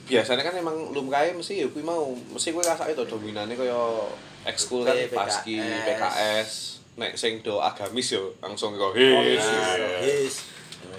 [0.06, 3.80] Biasanya kan emang lumrahe mesti ya kuwi mau, mesti kuwi rasake to dominane kaya
[4.44, 6.52] ekskul kan paski, PKS.
[7.00, 9.40] Nek sing do agamis yo langsung Oh, rohis.
[9.40, 10.36] Nah, rohis.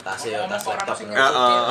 [0.02, 0.98] Tasnya Emang tas kok orang laptop.
[1.14, 1.70] Heeh.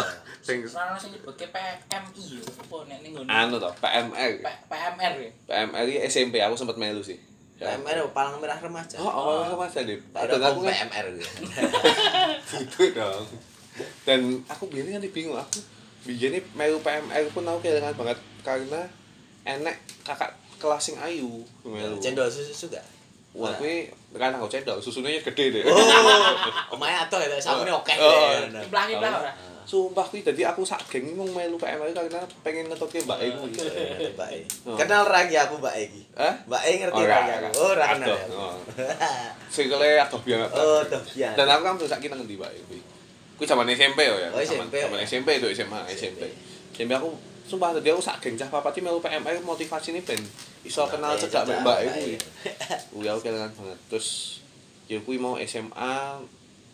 [0.51, 3.29] Sing Ora sing nyebutke PMI ya, apa nek ning ngono.
[3.31, 4.31] anu to, PMR.
[4.67, 5.31] PMR ya.
[5.47, 7.15] PMR iki SMP aku sempet melu sih.
[7.55, 8.99] PMR palang merah remaja.
[8.99, 9.95] Oh, awal sama aja deh.
[10.11, 11.27] Ada aku kan PMR gitu.
[12.67, 13.23] gitu dong.
[14.03, 15.63] Dan aku biasanya kan bingung aku
[16.03, 18.81] biasanya melu PMR pun aku kehilangan banget karena
[19.47, 21.95] enek kakak kelas sing ayu melu.
[22.03, 22.83] Cendol susu juga.
[23.31, 25.63] Wah, kuwi kan aku cendol, susunya gede deh.
[25.63, 27.95] Oh, omahe atuh ya, sabune oke.
[27.95, 28.35] Oh.
[28.59, 29.31] Kiblah-kiblah ora.
[29.63, 33.51] Sumpah kuwi dadi aku sak geng mau melu PMR karena pengen ngetutke Mbak E kuwi.
[34.13, 34.39] Mbak E.
[34.63, 34.75] Oh.
[34.75, 36.01] Kenal lagi aku Mbak E iki.
[36.13, 36.33] Hah?
[36.45, 37.45] Mbak E ngerti Ora, lagi aku.
[37.45, 37.51] ora.
[37.55, 38.07] Oh, ora kenal.
[38.11, 38.37] Adoh, ya.
[38.37, 38.55] oh.
[39.47, 40.49] Sikile adoh banget.
[40.51, 41.33] Oh, toh biar.
[41.33, 42.51] Dan aku kan terus saiki nang ndi, Mbak?
[42.65, 42.79] Kuwi.
[43.35, 44.13] Kuwi zaman SMP ya.
[44.13, 44.73] Oh, Zaman- SMP.
[44.79, 46.21] Zaman SMP itu SMA, SMP.
[46.71, 47.09] SMP aku
[47.43, 50.21] sumpah tadi aku sak geng cah papat iki melu PMR motivasi ini ben
[50.63, 52.13] iso kenal cedak mbek Mbak kuwi.
[52.95, 53.79] Kuwi aku kelingan banget.
[53.87, 54.39] Terus
[54.87, 56.19] ya kuwi mau SMA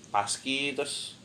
[0.08, 1.17] paski terus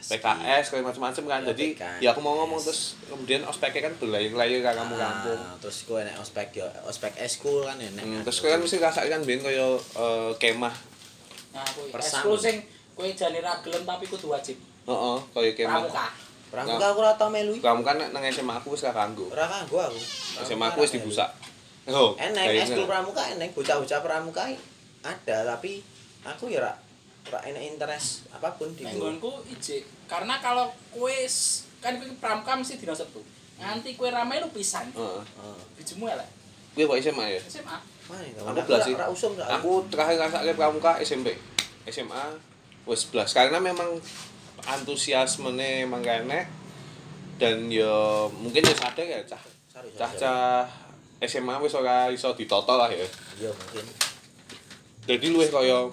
[0.00, 1.40] PKS kayak macam-macam kan.
[1.44, 2.00] Ya, Jadi PKS.
[2.00, 5.36] ya aku mau ngomong terus kemudian ospeknya kan berlayar-layar ke kampung-kampung.
[5.36, 8.00] Ah, terus kowe nek ospek yo ospek eskul kan enek.
[8.00, 10.74] Hmm, terus kowe kan mesti rasakan kan ben kaya eh, kemah.
[11.50, 12.56] Nah, kuwi eskul sing
[12.96, 14.56] kowe jane ra gelem tapi kudu wajib.
[14.88, 15.84] Heeh, kaya kemah.
[15.84, 16.06] Pramuka.
[16.50, 17.54] Pramuka aku ora tau melu.
[17.60, 19.30] Kamu kan nang SMA aku wis gak kanggo.
[19.30, 20.00] Ora kanggo aku.
[20.42, 21.30] SMA aku wis dibusak.
[21.90, 22.64] Oh, Enek kayaknya.
[22.70, 24.46] eskul pramuka enek bocah-bocah pramuka
[25.00, 25.80] ada tapi
[26.22, 26.74] aku ya ora
[27.22, 29.84] ora enek interest apa pun di nggonku ijik.
[30.06, 33.20] Karena kalau kowe s- kan kowe pramuka mesti dina Sabtu.
[33.56, 34.88] Nganti kowe ra melu pisan.
[34.90, 35.20] Heeh.
[35.20, 35.58] Heeh.
[35.76, 36.26] Bijumu elek.
[36.72, 37.40] Kowe kok SMA ya?
[37.42, 37.76] SMA.
[38.42, 38.94] Aku belas sih.
[39.38, 41.36] Aku terakhir ngrasake pramuka SMP.
[41.84, 42.24] SMA
[42.82, 44.00] wis belas karena memang
[44.66, 46.44] antusiasmene emang gak enek
[47.36, 47.88] dan ya
[48.30, 50.66] mungkin ya sadar ya cah Sorry, sorry, cah-cah
[51.20, 53.04] SMA wis ora iso ditoto lah ya.
[53.38, 53.84] Iya mungkin.
[55.06, 55.88] Jadi luwih kaya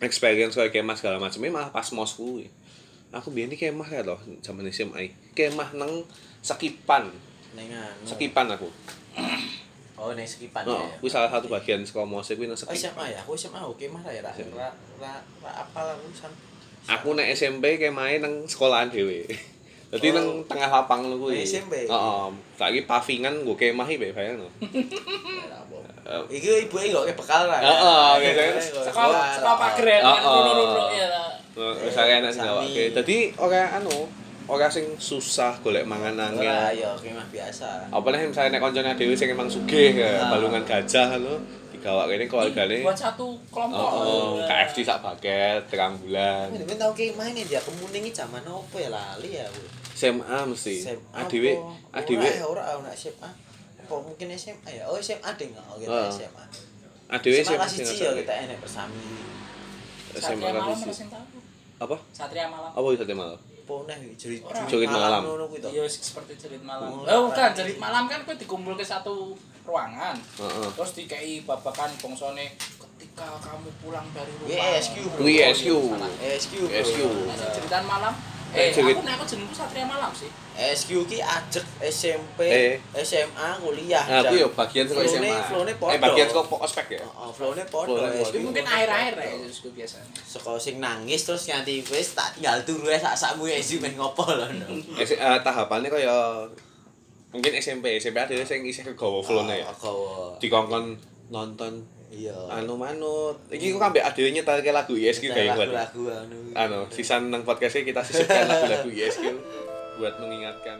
[0.00, 2.50] experience kaya kemah segala macam malah pas mos kuwi.
[3.10, 5.14] Aku biyen iki kemah ya loh zaman SMA.
[5.32, 6.02] Kemah nang
[6.40, 7.08] Sekipan.
[7.54, 8.04] Ning anu.
[8.04, 8.68] Sekipan aku.
[9.94, 10.98] Oh, ning sekipan Oh, ya.
[10.98, 12.76] kuwi salah satu bagian saka mos kuwi nang Oh, Sekipan.
[12.92, 14.52] SMA ya, aku SMA oke mah ya, ra SMA.
[14.52, 16.10] ra ra ra apal aku.
[16.84, 19.24] Aku nek SMP kemahe nang sekolahan dhewe.
[19.94, 20.12] Dadi Oh.
[20.12, 21.38] nang tengah lapang kuwi.
[21.38, 21.86] Nang SMP?
[21.86, 22.26] Heeh.
[22.58, 24.50] Saiki pavingan nggo kemah iki bayangno.
[24.60, 25.78] Ya, apa.
[26.04, 27.58] Iki ibuke kok bekal ra.
[27.58, 30.52] Heeh, biasanya ya, kan Oh, oh.
[30.52, 31.06] ruruk ya.
[31.08, 31.28] lah.
[31.80, 32.44] Wis akeh enak Sami.
[32.44, 32.84] ngawake.
[32.92, 34.04] Dadi ora anu,
[34.44, 36.44] ora sing susah golek mangan Ora angel.
[36.76, 37.88] ya kemah biasa.
[37.88, 40.28] Apa nih misalnya nek koncone dhewe sing emang sugih ya, Ah.
[40.30, 41.40] balungan gajah ngono,
[41.72, 42.76] digawak kene keluargane.
[42.82, 43.88] Buat satu kelompok.
[43.88, 44.66] Oh, Ya.
[44.66, 46.50] KFC sak paket, terang bulan.
[46.50, 49.46] Ini ben tau kemah ini dia kemuning iki zaman opo ya lali ya.
[49.94, 50.74] SMA mesti.
[50.82, 51.54] SMA Adewe,
[51.94, 53.30] adewe, Ora ora ora SMA.
[53.84, 54.88] Apa mungkin SMA ya?
[54.88, 56.08] Oh SMA ding oh kita Ah.
[56.08, 56.44] SMA.
[57.12, 58.96] adewe SMA SMA kelas siji ya kita enek bersami.
[58.96, 61.16] SMA Satria malam kelas siji.
[61.76, 61.96] Apa?
[62.16, 62.70] Satria malam.
[62.72, 63.38] Apa bisa malam?
[63.64, 64.40] Poneh jerit.
[64.68, 65.20] Jerit malam.
[65.24, 65.68] ngono kuwi to.
[65.68, 66.88] Iya seperti cerit malam.
[67.04, 67.52] Oh, bukan ora.
[67.52, 70.16] cerit malam kan kowe dikumpul ke satu ruangan.
[70.16, 70.68] Heeh.
[70.76, 74.48] Terus dikei babakan bongsone ketika kamu pulang dari rumah.
[74.48, 75.20] Wih, SQ, bro.
[75.24, 75.68] Wih, SQ.
[76.20, 76.52] SQ.
[76.60, 76.76] bro.
[76.84, 76.98] SQ.
[77.72, 78.14] Nah, malam.
[78.54, 80.30] Eh, Cerit- aku nek aku jenengku Satria Malam sih.
[80.54, 82.74] SQ ki ajek SMP, Eh.
[82.96, 83.98] SMA, kuliah.
[84.00, 85.34] Nah, aku yo bagian saka SMA.
[85.42, 85.98] flow-ne Eh, podo.
[85.98, 87.02] bagian saka ospek ya.
[87.02, 87.98] Heeh, flow-ne podo.
[87.98, 88.30] SQ.
[88.30, 90.06] Tapi mungkin akhir-akhir ya itu biasanya.
[90.16, 94.46] Saka sing nangis terus nganti wis tak tinggal turu ae sak-sakmu SQ men ngopo lho.
[94.94, 96.46] Eh, eh, tahapannya kaya
[97.28, 99.66] mungkin SMP, SMP ada sing isih kegawa flow-ne ya.
[99.66, 100.38] Oh, Gawa.
[100.38, 100.94] Dikongkon
[101.26, 102.34] nonton Iya.
[102.50, 103.36] anu manut.
[103.50, 105.68] Iki kok ambek adewe nyetelke lagu ISQ kayak buat.
[105.72, 106.38] lagu-lagu anu.
[106.54, 109.24] Anu, sisan nang podcastnya kita sisipkan lagu-lagu ISQ
[109.98, 110.78] buat mengingatkan.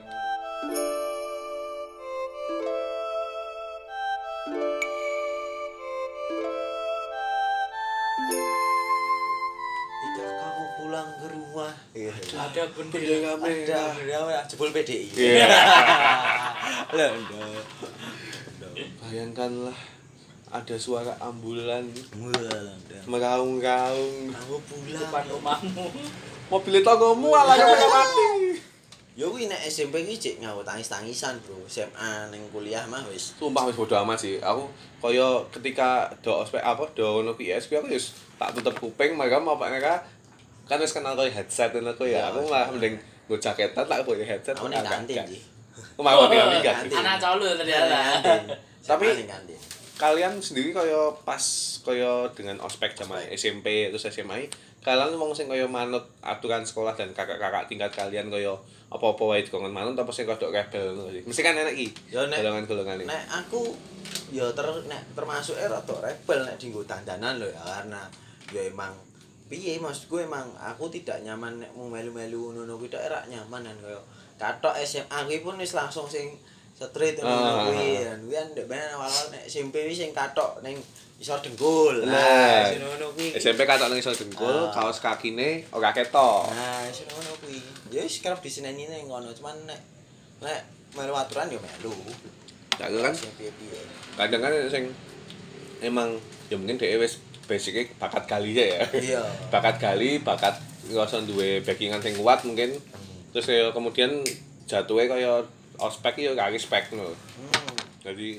[10.75, 13.39] Pulang ke rumah, Ada bendera.
[13.41, 15.07] Bendera ada ada jebol PDI.
[15.17, 15.49] Iya.
[16.95, 17.13] Ndak.
[19.01, 19.94] Bayangkanlah
[20.55, 21.83] ada suara ambulan
[22.15, 23.03] Wah, ndak.
[23.11, 24.31] meraung-raung.
[24.31, 25.03] Kamu pulang.
[25.03, 25.87] Depan rumahmu.
[26.47, 28.27] Mobil tonggomu ala kaya mati.
[29.15, 31.59] Ya kuwi nek SMP ki cek ngawu tangis-tangisan, Bro.
[31.67, 33.35] SMA ning kuliah mah wis.
[33.35, 34.39] Sumpah wis bodo amat sih.
[34.39, 34.71] Aku
[35.03, 39.59] kaya ketika do ospek apa do ono PS aku wis tak tutup kuping mereka mau
[39.59, 40.07] apa mereka
[40.67, 42.31] kan wis kenal kaya headset ngono aku ya.
[42.31, 42.95] Aku malah mending
[43.27, 44.55] nggo jaketan tak pakai headset.
[44.55, 45.43] Aku ning kantin sih.
[45.99, 46.95] Aku minggat sih.
[46.95, 47.99] Anak colo ternyata.
[48.87, 49.59] Tapi- kantin.
[49.95, 51.43] Kalian sendiri kaya pas
[51.87, 54.51] kaya dengan ospek zaman SMP terus SMA
[54.85, 58.53] kalian wong sing kaya manut aturan sekolah dan kakak-kakak tingkat kalian kaya
[58.93, 61.11] apa-apa wae dikongkon manut apa sing kodok rebel ngono.
[61.11, 62.15] Mesti kan enak iki.
[62.15, 63.09] Ya, nek- golongan-golongan.
[63.09, 63.75] Nek aku
[64.31, 68.03] ya ter nek termasuk eh rada rebel nek dienggo dandanan lho ya karena
[68.53, 68.93] ya emang
[69.49, 73.77] piye maksudku emang aku tidak nyaman nek mau melu-melu ngono kuwi tok era nyaman kan
[73.83, 74.01] kaya
[74.37, 76.35] katok SMA kuwi pun wis langsung sing
[76.75, 77.71] street ngono Ah.
[77.71, 80.75] kuwi dan kuwi kan ndek ben awal nek SMP wis sing katok ning
[81.17, 82.03] isor dengkul.
[82.03, 83.31] Nah, sing ngono kuwi.
[83.33, 84.75] SMP katok nang iso dengkul, Ah.
[84.75, 86.51] kaos kakine ora ketok.
[86.51, 87.63] Nah, sing ngono kuwi.
[87.89, 89.81] Ya wis kerep diseneni ning ngono cuman nek
[90.43, 90.61] nek
[90.93, 91.95] melu aturan ya melu.
[92.75, 93.79] Tak kan Sing piye-piye.
[94.19, 94.91] kadang kan sing
[95.79, 96.19] emang
[96.51, 98.83] ya mungkin dhewe wis basicnya bakat gali ya.
[98.91, 99.23] Iya.
[99.55, 102.75] bakat gali, bakat ngerasa duwe backingan sing kuat mungkin.
[103.31, 104.11] Terus kaya kemudian
[104.67, 105.33] jatuhnya kaya
[105.79, 107.11] ospek ya gak respect ngono.
[107.11, 107.75] Hmm.
[108.05, 108.39] Jadi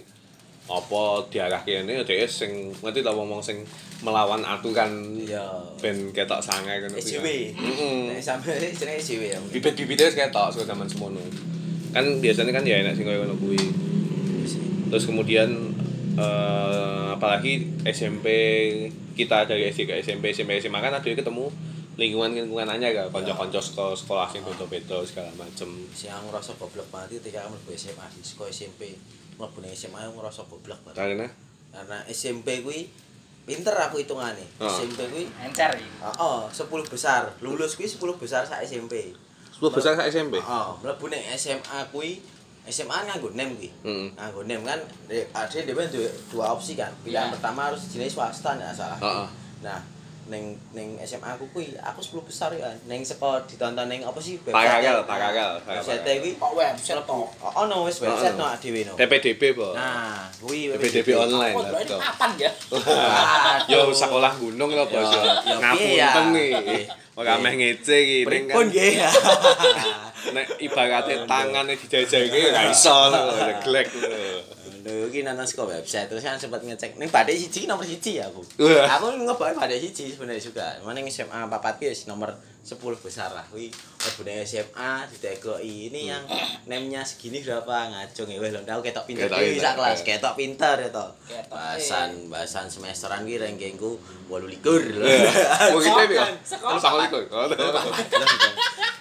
[0.65, 3.61] apa diarahke ini ya dhewe sing ngerti ta wong sing
[4.01, 5.45] melawan aturan Iya.
[5.77, 7.05] ben ketok sangai ngono kuwi.
[7.05, 7.27] SJW.
[7.53, 7.95] Heeh.
[8.09, 9.37] Nek sampe jenenge SJW ya.
[9.37, 9.53] mungkin.
[9.61, 11.21] Bibit-bibitnya wis ketok saka zaman semono.
[11.93, 13.61] Kan biasanya kan ya enak sing kaya ngono kuwi.
[14.89, 15.49] Terus kemudian
[16.17, 18.25] eh, apalagi SMP
[19.15, 21.47] kita dari SD ke SMP SMP SMA kan ada ketemu
[21.95, 25.69] lingkungan-lingkungan aja gak kanca-kanca sekolah sekolah sing beda-beda segala macem.
[25.89, 28.81] sing aku ngerasa goblok banget ketika aku mlebu SMA di sekolah SMP
[29.35, 31.27] mlebu nang SMA aku ngerasa goblok banget Karena
[31.71, 32.87] karena SMP kuwi
[33.43, 34.67] pinter aku hitungane Oh.
[34.67, 39.15] SMP kuwi encer iki oh, 10 besar lulus kuwi 10 besar sak SMP
[39.55, 40.35] 10 besar sak SMP.
[40.37, 42.19] oh mlebu ning SMA kuwi
[42.65, 44.07] SMA nganggo nem kuwi Heeh.
[44.11, 44.79] nganggo nem kan
[45.31, 47.31] ada dhewe duwe dua opsi kan pilihan Ya.
[47.31, 49.27] pertama harus jenis swasta nggak salah Heeh.
[49.61, 49.79] nah
[50.25, 54.41] neng neng SMA aku kuwi aku 10 besar ya neng sekolah ditonton neng apa sih
[54.41, 56.17] Paralel, paralel, website paralel.
[56.17, 59.71] kuwi kok website to oh no wis website Oh, no dhewe no PPDB, Po.
[59.71, 61.77] nah kuwi PPDB online oh lah.
[61.79, 61.99] Cok.
[62.01, 62.51] kapan ya
[63.71, 65.09] Yo sekolah gunung lho, Bos.
[65.45, 66.85] Ya, Ngapunten nih.
[67.15, 68.65] Ora meh ngece iki ning kan.
[68.65, 69.09] nggih ya
[70.35, 74.41] Nek ibaratnya tangannya dijajaki ora iso lho, jeglek lho.
[74.85, 78.29] Lho iki nonton saka website terus kan sempat ngecek ning badhe siji nomor siji ya
[78.29, 78.45] aku.
[78.61, 78.85] Wah.
[79.01, 80.77] Aku ngebak badhe siji sebenarnya juga.
[80.85, 83.45] Mana ning SMA papat ki nomor 10 besar lah.
[83.53, 86.25] Mlebu ning SMA ditegoki ini yang
[86.65, 89.99] nemnya segini berapa ngajung ya weh lho aku ketok pinter Ketok iki pinter, sak kelas
[90.01, 90.05] eh.
[90.09, 91.07] ketok pinter ya to.
[91.29, 94.01] Ketok, Bahasan bahasan semesteran ki rankingku
[94.33, 95.05] 28 lho.
[95.77, 96.25] Oh gitu ya.
[96.41, 97.21] Sekolah iku.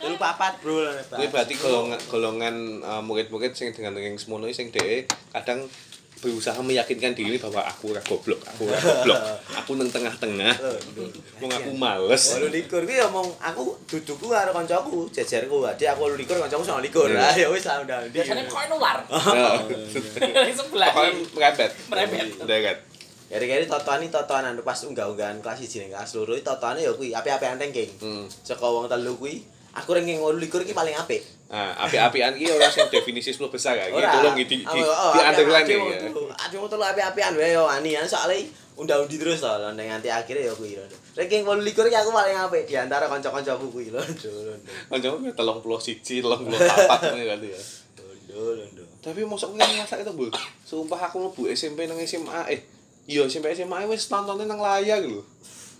[0.04, 0.84] Telu papat bro.
[1.16, 5.64] Kuwi berarti golongan golongan uh, murid-murid sing dengan ranking semono sing dhek kadang
[6.24, 9.20] berusaha meyakinkan diri bahwa aku ora goblok, aku ora goblok.
[9.60, 10.52] Aku nang tengah-tengah.
[11.40, 12.36] Wong aku males.
[12.36, 15.64] Walu likur kuwi omong aku duduku karo kancaku, jejerku.
[15.68, 17.08] Adik aku walu likur, kancaku sama likur.
[17.12, 17.20] Iya.
[17.20, 18.00] Ah ya wis lah udah.
[18.08, 18.98] biasanya kok nular
[19.36, 20.48] Ya.
[20.52, 21.70] sebelah Pokoknya merembet.
[21.92, 22.26] Merembet.
[22.44, 22.76] Deket.
[23.24, 27.10] Kari-kari totoan iki totoan pas unggah-unggahan kelas 1 ning kelas loro iki totoane ya kuwi
[27.12, 27.90] apik-apikan ranking.
[28.00, 28.24] Hmm.
[28.30, 29.42] Saka wong telu kuwi
[29.74, 31.22] aku ranking 28 iki paling apik.
[31.44, 33.86] Nah, api-apian ki ora sing definisi 10 besar ya.
[33.86, 34.10] Iki Ora.
[34.12, 35.70] tolong di di, Aku- di oh, underline ya.
[35.70, 36.22] apik wong telu.
[36.32, 38.42] Apik wong telu apik-apikan wae yo ani an soalnya
[38.74, 40.82] unda-undi terus to lho ning nganti akhirnya ya kuwi lho.
[41.14, 44.02] Ranking 28 iki aku paling apik di antara kanca-kancaku kuwi lho.
[44.90, 45.38] Kancamu 31,
[46.02, 47.60] 34 ngene kan ya.
[48.34, 48.66] Lho.
[48.98, 50.26] Tapi mosok kuwi masak itu, Bu.
[50.64, 52.66] Sumpah aku mlebu SMP nang SMA eh
[53.04, 55.22] iya SMP SMA wis nontonnya nang layar lho.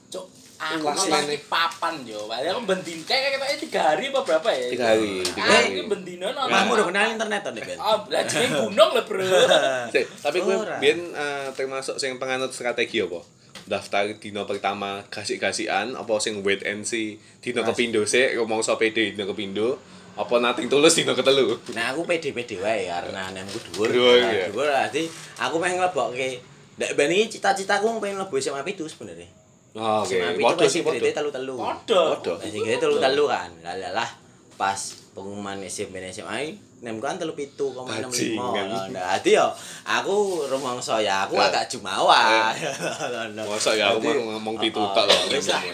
[0.06, 0.22] cuk
[0.64, 0.86] aku
[1.26, 5.10] di papan yo padahal aku bendin kayak kayak tiga hari apa berapa ya Tiga hari,
[5.20, 5.68] tiga ah hari.
[5.74, 7.78] ini bendino nonton Mahmu udah kenal internet nek Ben.
[7.78, 9.22] ah belajar gunung lah bro
[10.24, 13.20] tapi gue biyen eh, termasuk sing penganut strategi apa?
[13.64, 17.72] Daftar dino pertama gasik-gasikan apa sing wait and see dino Mas.
[17.72, 19.80] kepindo sik rumangsa PD dino kepindo
[20.14, 21.58] apa nating tulus dino ketelu?
[21.72, 23.88] Nah aku pede-pede wae karena nemku dhuwur.
[23.90, 24.46] Dhuwur, Nah, iya.
[24.46, 26.38] Dhuwur berarti aku pengen nglebokke
[26.74, 29.30] Nek ben iki cita-citaku pengen mlebu SMA itu sebenarnya.
[29.74, 30.14] Oh, oke.
[30.14, 31.54] SMA itu Waduh sih, grade telu-telu.
[31.58, 33.50] Grade telu-telu kan.
[33.66, 34.08] Lah lah lah
[34.54, 34.78] pas
[35.10, 38.54] pengumuman SMP dan SMA nem kan telu pitu koma enam lima.
[38.54, 38.92] Bajingan.
[38.92, 39.46] Nah, jadi ya
[39.82, 41.48] aku rumangsa ya aku Eh.
[41.48, 42.52] agak jumawa.
[43.50, 45.16] Masa ya aku ngomong pitu oh, lho.
[45.32, 45.64] wis lah.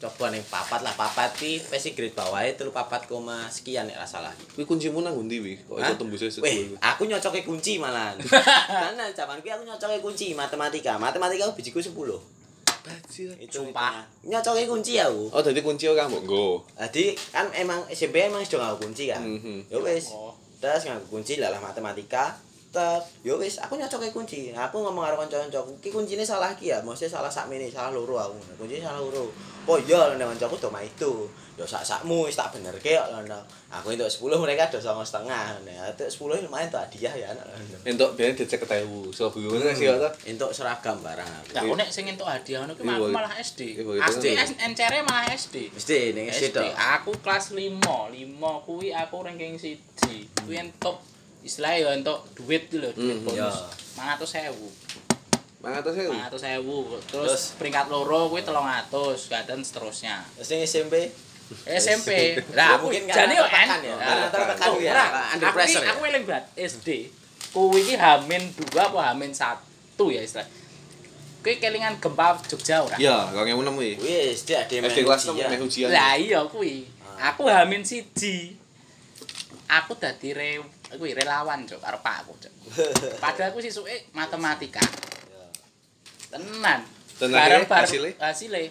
[0.00, 4.32] Coba ning papat lah papat ki pasti grade bawah telu papat koma sekian ra salah.
[4.54, 5.54] Kuwi kuncimu nang ndi wi?
[5.60, 5.96] Kok Hah?
[5.96, 6.76] tembusnya Weh, sepuluh?
[6.80, 8.14] aku nyocoke kunci malahan.
[8.70, 10.96] Karena zaman kuwi aku nyocoke kunci matematika.
[10.96, 11.92] Matematika aku bijiku 10.
[13.38, 14.02] Itu Sumpah.
[14.26, 15.30] Nyocoke kunci aku.
[15.30, 16.48] Oh, dadi kunci mbok nggo.
[16.78, 19.22] Jadi kan emang SMP emang sudah nganggo kunci kan.
[19.22, 19.70] Mhm.
[19.70, 20.10] Ya wis.
[20.12, 20.34] Oh.
[20.60, 22.34] Terus nganggo kunci lah matematika.
[22.70, 24.54] Terus ya wis aku nyocoke kunci.
[24.54, 28.38] Aku ngomong karo kanca-kancaku, "Ki kuncine salah ki ya, mesti salah sakmene, salah loro aku."
[28.62, 29.26] Kunci salah loro.
[29.66, 31.26] Oh iya, nek kancaku do mah itu.
[31.58, 33.36] Ya sak sakmu wis tak benerke kok ngono.
[33.74, 35.60] Aku entuk 10 mereka do 9,5.
[35.66, 37.28] Nek entuk 10 lumayan tuh hadiah ya.
[37.82, 39.10] Entuk biyen dicek ketemu.
[39.10, 40.08] So bingung sih ya ta?
[40.24, 41.60] Entuk seragam barang aku.
[41.60, 43.12] Aku nek sing entuk hadiah ngono ki iya.
[43.12, 43.82] malah SD.
[43.82, 45.74] SD NCR malah SD.
[45.74, 46.56] Mesti ning SD SD.
[46.56, 46.62] to.
[46.72, 49.76] Aku kelas 5, 5 kuwi aku ranking 1.
[50.46, 51.02] Kuwi entuk
[51.40, 53.36] istilahnya ya entuk duit gitu lho, duit Hmm, bonus.
[53.36, 53.50] ya.
[54.50, 54.54] 500.000.
[55.60, 56.04] Mangatus e.
[56.08, 57.04] 500.000.
[57.04, 57.42] Terus Terus?
[57.60, 60.24] peringkat loro kuwi 300, dan seterusnya.
[60.36, 60.94] Terus ning SMP
[61.66, 62.10] SMP.
[62.38, 63.94] Ya, Lah aku mungkin jane yo tekan ya.
[63.98, 64.92] Karena tekan ya.
[65.34, 65.90] Under aku pressure ya.
[65.92, 66.88] Aku eling banget SD.
[67.50, 69.58] Kuwi iki Hamin 2 apa Hamin 1
[70.14, 70.46] ya istilah.
[71.42, 72.94] Kuwi kelingan gempa Jogja ora?
[72.96, 73.90] Ya, 2006 kuwi.
[73.98, 75.88] Wih, SD ada yang SD kelas 6 meh ujian.
[75.90, 76.86] Lah iya kuwi.
[77.18, 77.34] Ah.
[77.34, 78.54] Aku Hamin siji.
[79.66, 82.54] Aku dadi re kuwi relawan cok karo Pak aku cok.
[83.22, 84.82] Padahal aku sisuke matematika.
[86.28, 86.80] Tenan.
[87.16, 88.12] Dan Bareng- bareng- hasilnya?
[88.18, 88.62] Hasilnya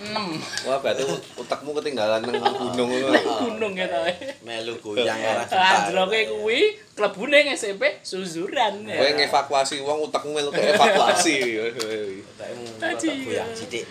[0.00, 0.16] 6
[0.64, 1.02] Wah, berarti
[1.36, 2.32] utakmu ketinggalan nang
[2.72, 3.20] gunung ngono.
[3.42, 4.06] gunung ya tau.
[4.40, 5.44] melu goyang karena
[5.84, 6.60] Anjloke kuwi
[6.94, 8.86] klebune ning SMP suzuran.
[8.86, 8.96] ya.
[8.96, 11.36] Kowe ngevakuasi wong utakmu melu ke evakuasi.
[12.80, 13.08] Tadi.
[13.26, 13.84] goyang sithik.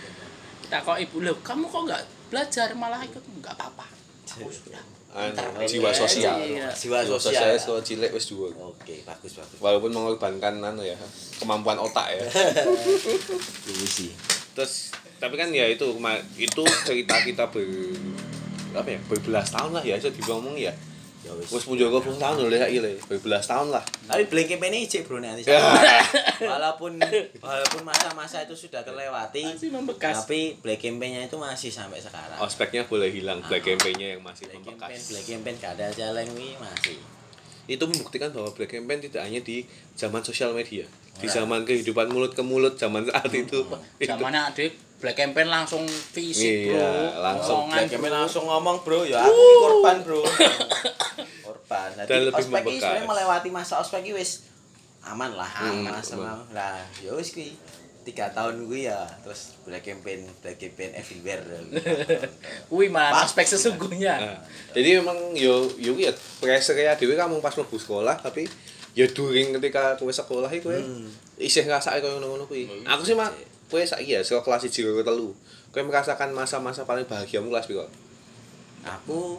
[0.65, 3.85] Tak kok ibu lho, kamu kok enggak belajar malah ikut enggak apa-apa.
[4.31, 4.81] Aku sudah.
[5.09, 6.37] Anu, jiwa sosial.
[6.37, 6.69] Iya.
[6.69, 7.33] Jiwa sosial.
[7.33, 8.53] sosial sekolah cilik wis dhuwur.
[8.61, 9.57] Oke, bagus bagus.
[9.57, 10.93] Walaupun mengorbankan anu ya,
[11.41, 12.21] kemampuan otak ya.
[13.97, 14.13] Sih.
[14.53, 15.85] Terus tapi kan ya itu
[16.37, 17.65] itu cerita kita ber
[18.69, 20.88] apa ya berbelas tahun lah ya bisa diomong ya Ya
[21.23, 21.51] wis.
[21.51, 25.19] wis munjogo pun tahun lho lek iki berbelas tahun lah Tapi Blink ini ijik bro
[25.19, 25.43] nanti.
[25.49, 25.59] Ya.
[26.39, 26.95] walaupun
[27.43, 30.23] walaupun masa-masa itu sudah terlewati, Masih membekas.
[30.23, 32.39] tapi Black Campaign-nya itu masih sampai sekarang.
[32.39, 36.27] ospeknya boleh hilang black campaign-nya yang masih Black Campaign, membekas Black Campaign gak ada jalan
[36.35, 36.97] wi masih.
[37.69, 39.61] itu membuktikan bahwa black campaign tidak hanya di
[39.93, 43.61] zaman sosial media di zaman kehidupan mulut ke mulut zaman saat itu
[43.99, 47.23] itu Zamannya adik Black Campaign langsung fisik, Iya, Bro.
[47.23, 47.59] langsung.
[47.67, 50.21] Black Campaign langsung ngomong bro, ya aku ini korban bro.
[51.45, 51.89] korban.
[51.95, 54.43] Jadi Dan lebih ospek ini sebenarnya melewati masa ospek ini wis
[55.01, 56.03] aman lah, Hmm, aman aman.
[56.03, 56.31] sama.
[56.51, 57.55] Lah, ya wis kuwi
[58.01, 61.43] tiga tahun gue ya terus Black Campaign, Black Campaign everywhere.
[62.69, 63.23] Kuwi mah Pas.
[63.23, 64.15] aspek sesungguhnya.
[64.15, 64.37] Nah,
[64.73, 66.09] jadi memang yo yo ya
[66.39, 68.47] pressure ya dhewe kamu pas mlebu sekolah tapi
[68.91, 71.05] ya during ketika kowe sekolah iku Hmm.
[71.37, 72.65] isih ngrasake koyo ngono-ngono kuwi.
[72.83, 73.29] Aku sih mah
[73.69, 75.05] kowe saiki ya saka kelas 1 ke 3.
[75.69, 77.85] Kowe merasakan masa-masa paling bahagiamu kelas piro?
[78.79, 79.37] aku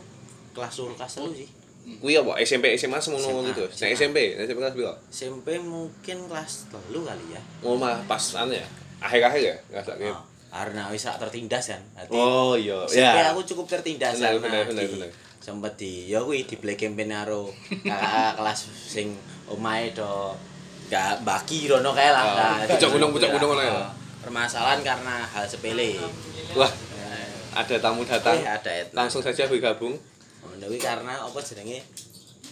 [0.52, 1.48] kelas loro kelas telu sih.
[1.96, 3.64] Kuwi apa SMP SMA semono SMA, gitu.
[3.66, 3.88] SMA.
[3.90, 4.92] SMP, SMP kelas piro?
[5.10, 7.40] SMP mungkin kelas telu kali ya.
[7.60, 8.66] Oh mah pas anu ya.
[9.00, 10.06] Akhir-akhir ya ngrasake.
[10.06, 11.80] Oh, karena wis tertindas kan.
[11.96, 12.84] Jadi, Oh iya.
[12.84, 13.32] SMP Ya.
[13.32, 15.10] aku cukup tertindas Bener, karena bener, bener, di- bener.
[15.40, 17.48] sempet di ya kuwi di Black Campaign karo
[17.80, 19.16] kakak kelas sing
[19.48, 20.36] omahe do
[20.86, 22.22] gak bagi rono kae lah.
[22.22, 23.72] Oh, Nah, pucuk gunung, pucuk gunung ngono ya?
[24.20, 25.96] Oh, Permasalahan karena hal sepele.
[26.52, 26.68] Wah,
[27.00, 28.36] Eh, ada tamu datang.
[28.36, 29.02] eh, ada etna.
[29.02, 29.96] Langsung saja bergabung
[30.60, 31.80] kuwi karena apa jenenge?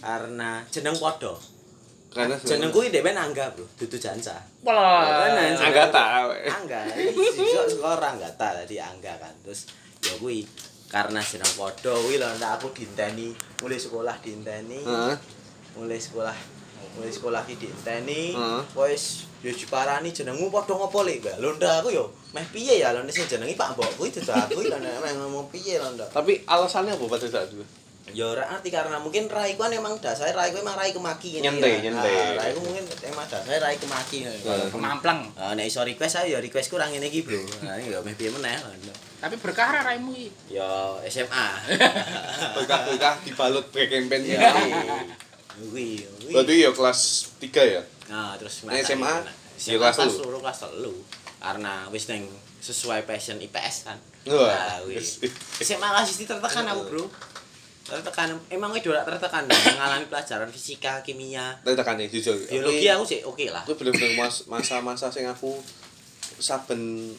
[0.01, 1.37] Karena jeneng padha.
[2.09, 4.33] karena Jeneng kuwi dhewe Angga, Bro, dudu Jansa.
[4.65, 5.29] Wah.
[5.29, 6.25] Kan, Anggata.
[6.41, 9.29] Angga, iso sekolah Anggata tadi Angga kan.
[9.45, 9.69] Terus
[10.01, 10.41] ya kuwi
[10.89, 13.29] karena jeneng padha kuwi lho ndak aku dinteni
[13.61, 14.81] mulai sekolah dinteni.
[14.81, 15.17] Heeh.
[15.77, 16.33] mulai sekolah
[16.97, 18.61] mulai sekolah ki diinteni Heeh.
[18.73, 22.91] wis yo diparani jenengmu padha ngopo lek Mbak lho ndak aku yo meh piye ya
[22.91, 25.95] lho nek sing jenengi Pak Mbok kuwi dudu aku lho nek meh ngomong piye lho
[25.95, 27.63] ndak Tapi alasannya apa pada saat itu?
[28.09, 31.37] ya ora arti karena mungkin rai ku kan emang dasare rai ku emang rai kemaki
[31.37, 31.93] ini Nyentai, ya.
[31.93, 32.09] nyentai.
[32.09, 34.65] Nah, rai ku mungkin emang dasare rai kemaki Heeh.
[34.73, 35.29] Kemamplang.
[35.37, 37.37] Nah, nek iso request ayo ya request kurang ngene iki, Bro.
[37.61, 38.93] Nah, ya meh piye meneh lho.
[39.21, 40.57] Tapi berkah raimu iki.
[40.57, 40.65] Ya
[41.05, 41.47] SMA.
[42.57, 44.41] Berkah-berkah dibalut break campaign Ya.
[44.41, 44.51] ya.
[45.59, 46.33] Kuwi, kuwi.
[46.33, 46.99] Berarti ya kelas
[47.37, 47.45] 3
[47.77, 47.81] ya?
[48.09, 49.05] Nah, terus Nek SMA,
[49.55, 50.39] SMA ya kelas telu?
[50.39, 50.93] kelas telu.
[51.37, 52.25] Karena wis neng
[52.59, 53.97] sesuai passion IPS kan.
[54.27, 54.49] Wah.
[54.49, 55.21] Nah, wis.
[55.55, 57.05] SMA kelas siji tertekan aku, Bro.
[57.85, 58.33] Tertekan.
[58.49, 62.37] Emang itu ora tertekan mengalami pelajaran fisika, kimia, Tekan ya jujur.
[62.43, 63.61] biologi aku sih oke lah.
[63.63, 65.57] Aku bener-bener mas- masa-masa sing aku
[66.37, 67.13] saben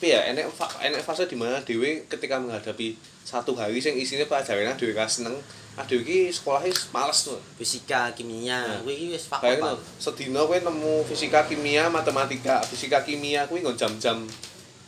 [0.00, 4.24] tapi ya enek fa- enek fase di mana dhewe ketika menghadapi satu hari sing isine
[4.24, 5.36] pelajaran dhewe ra seneng,
[5.76, 7.36] aduh iki sekolahnya males tuh.
[7.54, 8.80] Fisika, kimia, Nah.
[8.80, 9.28] kuwi wis.
[9.28, 14.24] Bayangin tuh, sedina kowe nemu fisika, kimia, matematika, fisika, kimia kuwi nggon jam-jam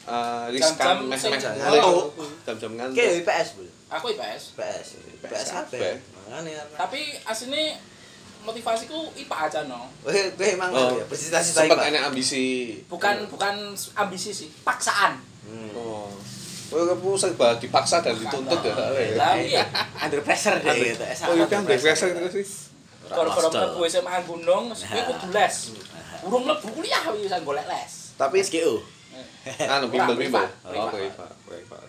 [0.02, 2.08] eh riskan Jam-jam meh sing meh ngantuk.
[2.42, 3.20] jam-jam Oke, ngantuk.
[3.22, 3.68] IPS, Bro.
[3.92, 4.42] Aku IPS.
[4.50, 4.86] IPS.
[5.20, 5.68] IPS apa?
[5.68, 5.94] kabeh.
[6.24, 7.76] Makane karena Tapi aslinya
[8.42, 9.86] motivasiku IPA aja no.
[10.00, 11.88] Kowe kowe emang Oh, ya bercita-cita Sempet IPA.
[11.88, 12.44] enek ambisi.
[12.86, 13.54] Bukan bukan
[13.94, 15.18] ambisi sih, paksaan.
[15.42, 15.70] Hmm.
[15.72, 16.10] Oh.
[16.68, 18.74] Kowe kepu serba dipaksa dan dituntut ya.
[19.14, 19.62] Lah iya.
[19.96, 21.04] Under pressure deh Under- gitu.
[21.24, 22.46] Oh, iya kan pressure terus sih.
[23.12, 23.52] Hostel.
[23.52, 25.56] mlebu SMA Gunung, kuwi kudu les.
[26.22, 27.92] Urung mlebu kuliah wis bisa golek les.
[28.14, 28.80] Tapi SKU.
[29.60, 30.40] anu bimbel bimbel.
[30.40, 30.88] privat, Oh,
[31.44, 31.84] privat.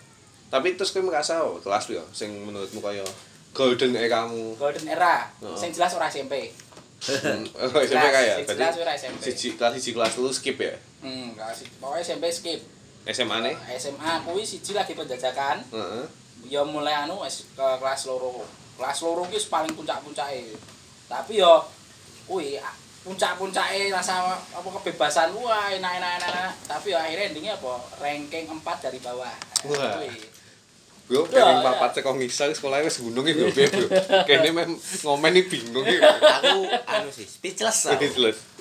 [0.50, 3.02] Tapi terus kowe merasa oh, kelas yo sing menurutmu kaya
[3.54, 4.58] golden eramu.
[4.58, 5.30] Golden era.
[5.40, 5.56] Heeh.
[5.56, 6.50] Sing jelas ora SMP.
[7.60, 8.42] Oh, SMP kaya.
[8.42, 9.22] Sing jelas ora SMP.
[9.22, 10.74] siji kelas siji kelas lu skip ya.
[11.04, 12.60] Hmm, kelas pokoknya SMP skip.
[13.04, 13.52] SMA ne?
[13.76, 15.62] SMA kuwi siji lagi penjajakan.
[15.70, 16.06] Heeh.
[16.50, 18.44] Ya mulai anu wis ke kelas loro.
[18.80, 20.56] Kelas loro ki paling puncak-puncake.
[21.12, 21.62] Tapi yo
[22.24, 22.56] kuwi
[23.04, 26.52] puncak-puncake rasa apa kebebasan wah enak-enak enak.
[26.66, 27.84] Tapi yo akhirnya endingnya apa?
[28.00, 29.36] Ranking 4 dari bawah.
[29.68, 30.00] Wah.
[30.00, 30.33] Kuwi.
[31.04, 31.68] Bro, Ya, pengen ya.
[31.68, 33.52] papat cek ngisor sekolahnya wis gunung iki bro.
[33.52, 33.88] Bro.
[34.24, 34.72] Kayaknya mem
[35.04, 36.00] ngomen iki bingung iki.
[36.00, 38.00] Aku anu sih speechless lah.
[38.00, 38.08] Iki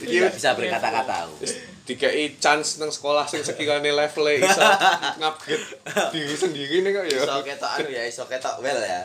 [0.02, 1.46] Tidak bisa berkata-kata aku.
[1.82, 4.62] dikei chance nang sekolah sing sekirane level iso
[5.18, 5.66] ngupgrade
[6.14, 7.18] diri sendiri nih kok ya.
[7.22, 9.02] Iso ketok anu ya, iso ketok well ya.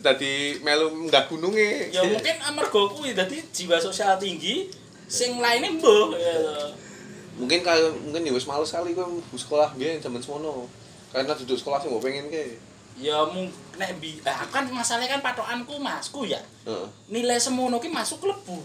[0.00, 1.92] Dadi melu nggak gununge.
[1.92, 4.68] Ya mungkin amarga kuwi dadi jiwa sosial tinggi
[5.08, 6.36] sing lainnya mbuh ya.
[7.36, 10.68] Mungkin kalau mungkin ya wis males kali kowe mlebu sekolah biyen zaman semono.
[11.08, 12.56] Karena duduk sekolah sing mbok pengen ke.
[12.96, 16.40] Ya mung nek bi ah, kan masalahnya kan patokanku masku ya.
[16.64, 16.88] Heeh.
[17.08, 18.64] Nilai semono ki masuk klebu.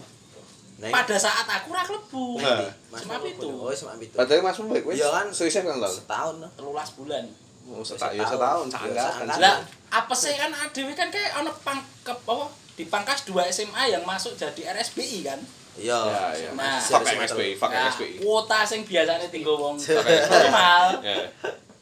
[0.81, 2.39] Nah, Pada saat aku ra klebu.
[2.39, 2.71] Nah.
[2.95, 3.45] Semap itu.
[3.45, 4.15] Oh, semap itu.
[4.15, 4.97] Padahal masmu baik wis.
[4.97, 5.27] Iya kan?
[5.29, 5.85] Seriusan kan lho.
[5.87, 6.35] Setahun.
[6.57, 7.23] 13 bulan.
[7.69, 9.37] Oh, setahun ya setahun Ya, seangkatan.
[9.37, 9.55] Lah,
[9.91, 14.01] apa sih kan adewe kan kayak ana pang ke apa di pangkas 2 SMA yang
[14.01, 15.39] masuk jadi RSBI kan.
[15.77, 15.99] Iya.
[16.01, 16.49] Ya, ya.
[16.51, 18.19] Nah, Fuck MSBI, fuck Nah, MSBI.
[18.19, 19.75] kuota sing biasanya tinggal wong
[20.33, 20.85] normal.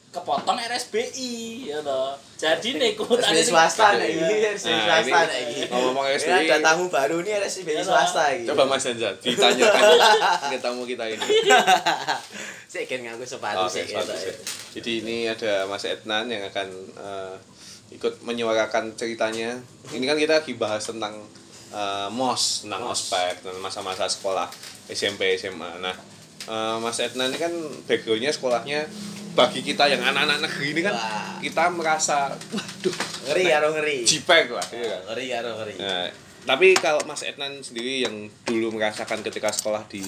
[0.09, 0.15] Ya.
[0.15, 1.31] kepotong RSBI
[1.69, 2.17] ya toh.
[2.33, 4.49] Jadi nih kuotane RSBI swasta nih, Iya.
[4.51, 5.43] RSBI Nah, swasta nih.
[5.69, 6.49] Ini RSBI.
[6.49, 8.49] ada tamu baru nih RSBI Iya, swasta iki.
[8.49, 9.81] Coba Mas Hanza ditanyakan
[10.51, 11.21] ke tamu kita ini.
[12.67, 13.85] Sik kan ngaku sepatu Oke, sik.
[13.87, 14.17] sepatu gitu.
[14.19, 14.33] sih.
[14.75, 17.35] Jadi ini ada Mas Ednan yang akan eh,
[17.91, 19.57] ikut menyuarakan ceritanya.
[19.89, 21.21] Ini kan kita lagi bahas tentang
[21.69, 24.49] eh, MOS, tentang ospek, tentang masa-masa sekolah
[24.87, 25.77] SMP, SMA.
[25.77, 25.93] Nah,
[26.45, 27.53] eh, Mas Ednan ini kan
[27.85, 28.89] backgroundnya sekolahnya
[29.39, 31.39] bagi kita yang anak-anak negeri ini kan Wah.
[31.39, 33.97] kita merasa waduh Ngeri karo ngeri.
[34.03, 35.01] jipek lah iya kan?
[35.07, 35.75] Ngeri karo ngeri.
[35.77, 36.07] Nah,
[36.41, 40.01] tapi kalau Mas Ednan sendiri yang dulu merasakan ketika sekolah di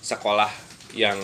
[0.00, 0.50] sekolah
[0.92, 1.18] yang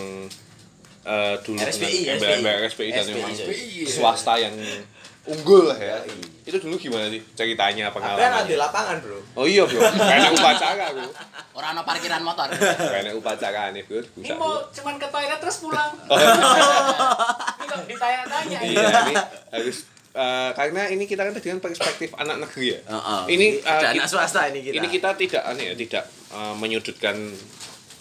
[1.01, 2.11] eh, dulu RSBI, dengan RSBI.
[2.13, 3.57] embel-embel RSBI dan memang sorry.
[3.85, 4.55] swasta yang
[5.29, 5.97] unggul lah ya.
[6.43, 8.57] Itu dulu gimana sih ceritanya kan ada pengalamannya?
[8.57, 9.19] lapangan, Bro.
[9.33, 11.05] Oh iya bro, kayaknya upacara bro,
[11.57, 12.49] Ora ono parkiran motor.
[12.49, 15.93] kayaknya upacara nih bro, Ini mau cuman ke toilet terus pulang.
[16.09, 18.73] Oh, Ini kok ditanya-tanya ini.
[18.73, 19.13] iya, ini
[19.51, 19.77] harus
[20.09, 22.79] eh, karena ini kita kan tadi kan perspektif anak negeri ya.
[22.83, 23.21] Heeh.
[23.29, 24.73] Ini, eh, ada ki- anak swasta ini kita.
[24.75, 27.15] Ini kita tidak aneh ya, tidak eh, menyudutkan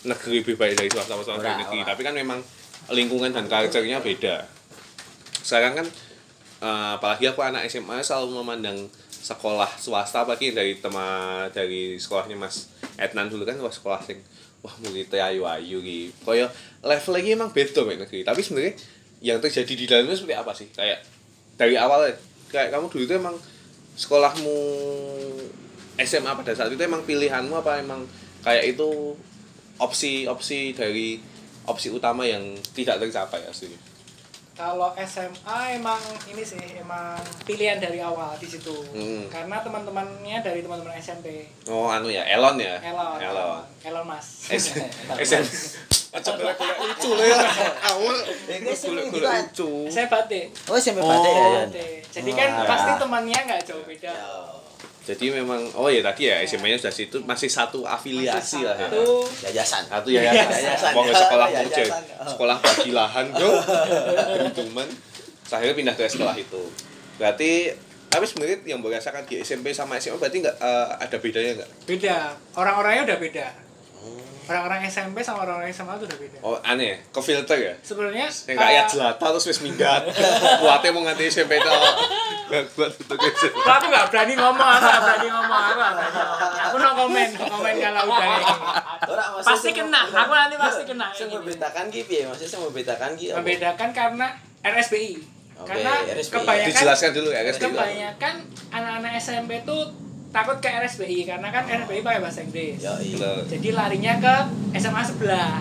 [0.01, 2.41] negeri lebih baik dari swasta swasta dari negeri, tapi kan memang
[2.89, 4.49] lingkungan dan culture-nya beda.
[5.39, 5.87] Sekarang kan
[6.63, 8.79] eh, apalagi aku anak SMA selalu memandang
[9.19, 14.23] sekolah swasta apalagi dari tema dari sekolahnya Mas Etnan dulu kan wah sekolah sing
[14.63, 16.15] wah muridnya ayu-ayu gitu.
[16.27, 16.51] Kaya
[16.83, 18.27] level lagi emang beda mek negeri.
[18.27, 18.75] Tapi sebenarnya
[19.23, 20.69] yang terjadi di dalamnya seperti apa sih?
[20.75, 21.07] Kayak
[21.59, 22.15] dari awal ya,
[22.51, 23.37] kayak kamu dulu itu emang
[23.99, 24.59] sekolahmu
[25.99, 28.07] SMA pada saat itu emang pilihanmu apa emang
[28.47, 29.19] kayak itu
[29.79, 31.19] opsi-opsi dari
[31.67, 32.43] opsi utama yang
[32.75, 33.79] tidak tercapai aslinya?
[34.59, 37.15] Kalau SMA emang ini sih emang
[37.47, 38.75] pilihan dari awal di situ.
[38.91, 39.31] Hmm.
[39.31, 41.47] Karena teman-temannya dari teman-teman SMP.
[41.71, 42.83] Oh anu ya, Elon ya?
[42.83, 43.23] Elon.
[43.23, 43.63] Elon.
[43.87, 44.51] Elon Mas.
[44.51, 44.75] S
[45.15, 45.45] SM
[46.09, 47.39] Aja golek-golek lucu lho ya.
[47.95, 48.17] Awal
[48.83, 49.71] golek-golek lucu.
[49.93, 50.51] Saya batik.
[50.67, 51.47] Oh, SMP Batik ya.
[51.69, 52.01] Batik.
[52.11, 52.67] Jadi kan Wah.
[52.67, 54.15] pasti temannya nggak jauh beda.
[55.09, 58.89] Jadi memang oh ya tadi ya SMA-nya sudah situ masih satu afiliasi lah ya.
[59.49, 59.89] Yayasan.
[59.89, 60.61] Satu ya yayasan.
[60.61, 60.93] Yayasan.
[60.93, 61.65] Mau sekolah Yayasan.
[61.65, 61.89] muncul.
[62.29, 63.51] Sekolah bagi lahan, Bro.
[64.37, 64.89] Beruntungan.
[65.49, 66.63] Saya akhirnya pindah ke sekolah itu.
[67.17, 67.73] Berarti
[68.09, 71.71] tapi sebenarnya yang berdasarkan di SMP sama SMA berarti nggak eh, ada bedanya nggak?
[71.89, 72.17] beda.
[72.57, 73.47] Orang-orangnya udah beda.
[74.49, 76.39] Orang-orang SMP sama orang-orang SMA itu udah beda.
[76.41, 76.97] Oh aneh, ya?
[77.13, 77.75] ke filter ya?
[77.85, 80.03] Sebenarnya Yang kayak eh, jelata terus wis minggat.
[80.65, 81.69] Kuatnya mau nganti SMP itu.
[82.73, 83.61] Kuat untuk SMP.
[83.61, 86.19] Aku nggak berani ngomong, aku nggak berani ngomong, aku nggak berani.
[86.65, 88.29] Aku no komen, no komen kalau udah
[89.45, 91.07] Pasti kena, aku nanti pasti kena.
[91.13, 91.37] Sing ini.
[91.37, 92.25] membedakan ki piye?
[92.25, 93.27] Maksudnya sing membedakan ki?
[93.37, 94.27] Membedakan karena
[94.65, 95.13] RSBI.
[95.61, 96.41] Karena RSBI.
[96.41, 97.61] kebanyakan Dijelaskan dulu ya, guys.
[97.61, 98.35] kebanyakan
[98.73, 102.79] anak-anak SMP tuh takut ke RSBI karena kan RSBI pakai bahasa Inggris.
[102.81, 103.31] Yo, iya.
[103.49, 104.35] Jadi larinya ke
[104.77, 105.61] SMA sebelah.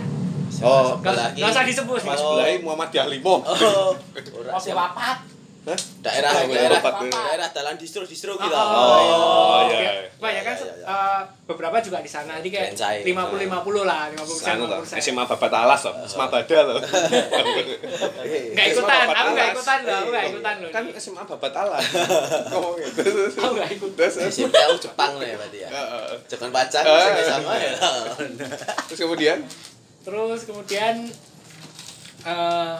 [0.63, 1.39] Oh, Gak lagi.
[1.43, 2.01] gak usah disebut.
[2.07, 2.39] Mas Oh.
[2.39, 3.43] Belai Muhammad Yahlimo.
[3.43, 3.93] Oh,
[4.35, 4.49] ora.
[4.55, 5.36] Mau papat.
[5.67, 5.75] Hah?
[5.99, 7.11] daerah Oh, daerah Bapak.
[7.11, 8.47] daerah dalan distro-distro gitu.
[8.47, 10.07] Oh, iya.
[10.09, 10.87] Kebanyakan Iya, iya, iya.
[10.87, 12.39] eh, beberapa juga di sana.
[12.39, 12.97] Jadi kayak Bencai.
[13.03, 16.79] 50-50 lah, 50 Anu loh, 50 SMA Babat Alas loh, SMA Bada loh.
[16.79, 19.53] Nggak SMA ikutan, aku nggak Alas.
[19.53, 20.71] ikutan loh, aku nggak ikutan loh.
[20.71, 21.83] Kan SMA Babat Alas.
[22.51, 23.01] Ngomong gitu.
[23.35, 23.91] Aku nggak ikut.
[24.23, 25.69] SMP aku Jepang lah ya berarti ya.
[25.69, 26.15] Heeh.
[26.25, 26.83] Jangan pacar
[27.21, 27.71] sama ya.
[28.87, 29.37] Terus kemudian
[30.01, 30.95] Terus kemudian
[32.23, 32.75] eh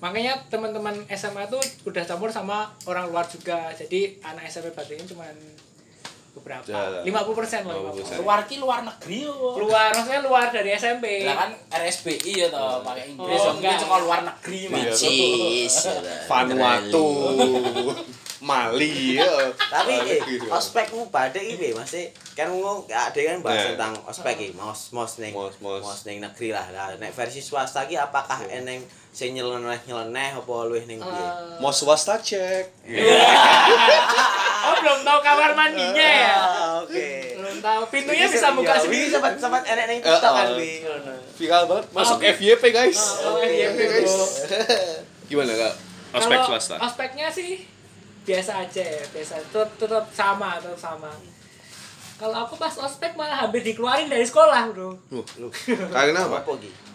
[0.00, 3.68] makanya teman-teman SMA tuh udah campur sama orang luar juga.
[3.70, 5.28] Jadi anak SMP ini cuma
[6.30, 6.62] beberapa.
[6.62, 7.02] Jalan.
[7.02, 8.16] 50% loh, 50%.
[8.16, 8.22] 50%.
[8.22, 9.34] Luar ki luar negeri yo.
[9.58, 11.26] Luar, maksudnya luar dari SMP.
[11.26, 13.34] Lah kan RSBI ya toh pakai Inggris.
[13.34, 13.74] Oh, enggak.
[13.74, 14.78] mungkin cuma luar negeri mah.
[14.78, 15.92] Iya.
[16.30, 17.06] Vanuatu,
[18.40, 19.28] Mali ya.
[19.52, 20.16] Tapi
[20.48, 21.92] ospekmu badhe iki piye Mas?
[22.32, 23.68] Kan ngono ada kan bahas Nah.
[23.76, 26.08] tentang ospek iki, mos mos ning Mos, mos.
[26.08, 26.64] ning negeri lah.
[26.72, 28.80] Lah nek versi swasta iki apakah eneng
[29.10, 31.10] sing nyeleneh-nyeleneh apa luwih ning piye?
[31.20, 32.64] Eh, Mau swasta cek.
[34.60, 36.34] oh belum tahu kamar mandinya ya?
[36.36, 37.34] Ah, Oke.
[37.34, 37.82] Belum tahu.
[37.90, 39.08] Pintunya bisa buka Ya, sendiri.
[39.08, 40.72] sempat sempat enek ning TikTok kan Eh, wi.
[40.80, 41.12] ngono.
[41.34, 41.84] Viral banget.
[41.90, 43.00] Masuk Oh, FYP guys.
[43.20, 44.14] Oh, FYP, bro.
[45.30, 45.74] Gimana kak?
[46.12, 46.74] Ospek Kalau swasta.
[46.80, 47.66] Ospeknya sih
[48.20, 49.38] biasa aja ya, biasa.
[49.40, 51.10] Tetap, tetap sama, tetap sama.
[52.14, 54.92] Kalau aku pas ospek malah hampir dikeluarin dari sekolah, bro.
[55.08, 55.24] Loh,
[55.94, 56.44] Karena apa?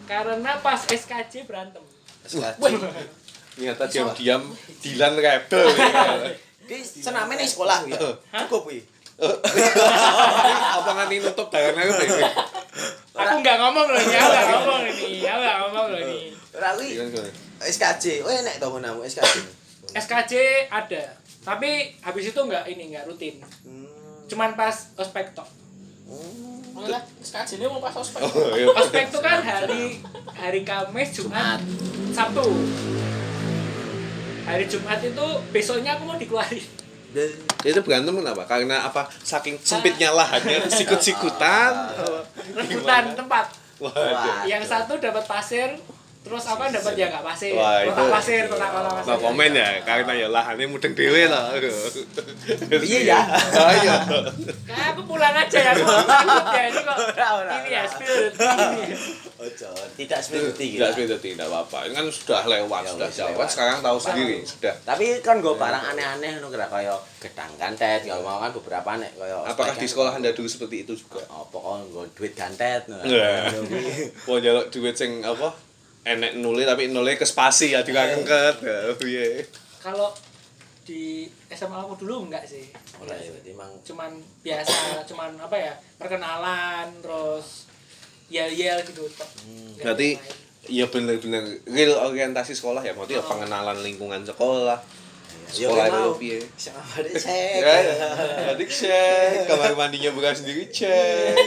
[0.06, 1.82] Karena pas SKJ berantem.
[3.56, 4.42] Ternyata diam-diam
[4.84, 6.28] Dilan rebel ya.
[6.66, 7.98] Ki sename ning sekolah ya?
[8.46, 8.84] Cukup wi.
[10.76, 12.30] Apa nganti nutup dagangan aku ya?
[13.16, 16.20] Aku nggak ngomong loh, ini, aku nggak ngomong ini, aku nggak ngomong loh ini.
[16.52, 16.88] Ora wi.
[16.92, 17.32] Gimana, gimana?
[17.64, 18.28] SKJ.
[18.28, 19.36] Oh enek to menamu SKJ.
[19.96, 20.34] SKJ
[20.68, 21.16] ada,
[21.48, 23.40] tapi habis itu nggak ini nggak rutin.
[23.64, 23.88] Hmm.
[24.28, 25.48] Cuman pas ospek tok.
[26.12, 28.20] Oh, lah, SKJ ini mau pas ospek.
[28.20, 28.68] Oh, iya.
[28.68, 30.04] Ospek itu kan hari
[30.36, 31.64] hari Kamis, Jumat,
[32.12, 32.44] Sabtu.
[34.46, 36.62] hari Jumat itu besoknya aku mau dikeluarin
[37.64, 41.72] itu berantem kenapa karena apa saking sempitnya lahannya sikut-sikutan
[42.54, 43.46] rebutan tempat
[43.80, 44.48] Waduh.
[44.48, 45.80] yang satu dapat pasir
[46.26, 49.52] terus apa dapat ya nggak pasir Wah, kotak itu- pasir kotak kotak pasir No komen
[49.54, 51.54] ya, karena ya lahannya mudeng dewe lah.
[52.82, 53.20] Iya ya.
[53.54, 53.96] Oh iya.
[54.66, 55.86] kayak aku pulang aja ya aku
[56.50, 56.98] ya ini kok
[57.38, 58.34] ini ya spill
[59.36, 61.86] Ojo, tidak seperti Tidak sepeda tidak apa-apa.
[61.86, 63.30] Ini kan sudah lewat, Ya, sudah lewat.
[63.36, 63.48] lewat.
[63.48, 64.74] Sekarang tahu sendiri, sudah.
[64.82, 69.12] Tapi kan gue barang aneh-aneh ngono kira kaya gedang gantet, gak mau kan beberapa nek
[69.14, 71.20] kaya Apakah di sekolah Anda dulu seperti itu juga?
[71.28, 72.88] apa kok nggo duit gantet.
[72.88, 73.04] nah.
[73.04, 73.52] Iya.
[74.24, 75.52] Mau jaluk duit sing apa?
[76.06, 78.62] Enek nule tapi nule ke spasi ya dikangket.
[78.62, 79.42] Ya, piye.
[79.82, 80.14] kalau
[80.86, 82.70] di SMA aku dulu enggak sih
[83.02, 84.12] Ora ya, berarti emang cuman
[84.46, 87.66] biasa cuman apa ya perkenalan terus
[88.30, 89.02] yel yel gitu.
[89.10, 89.82] Hmm.
[89.82, 90.18] Berarti
[90.70, 94.78] ya bener-bener real orientasi sekolah ya, berarti ya pengenalan lingkungan sekolah.
[95.54, 96.18] Ya, Sekolah kan itu mau.
[96.18, 96.40] piye?
[96.58, 97.60] Sama ada cek.
[97.62, 97.96] Ya, ya.
[98.54, 101.38] Jadi cek, kamar mandinya bukan sendiri cek.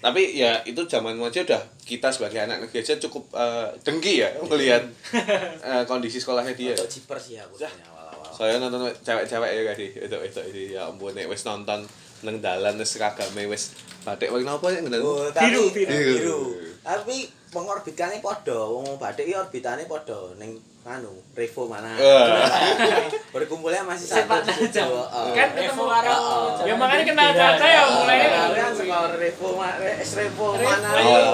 [0.00, 4.32] Tapi ya itu zaman aja udah kita sebagai anak negeri aja cukup eh, dengki ya
[4.48, 4.82] melihat
[5.68, 6.72] eh, kondisi sekolahnya dia.
[6.72, 8.32] Untuk jiper sih aku awal-awal.
[8.32, 11.84] Saya nonton cewek-cewek ya kasih itu itu itu ya ampun nek wis nonton
[12.24, 15.04] nang dalan wis seragame wis batik warna apa ya ngendang.
[15.04, 15.92] Oh, tapi Biru, biru.
[15.92, 16.40] biru.
[16.80, 21.92] Tapi pengorbitane padha, wong badik iki orbitane padha ning anu, Revo mana.
[21.92, 22.40] Wah.
[23.34, 24.88] Berkumpulnya masih satu terjang.
[24.88, 25.26] heeh.
[25.30, 26.56] kan ketemu karo Oh.
[26.60, 30.88] ya makanya kenal Caca ya mulai Kalian sekolah Revo ma- eh, Revo mana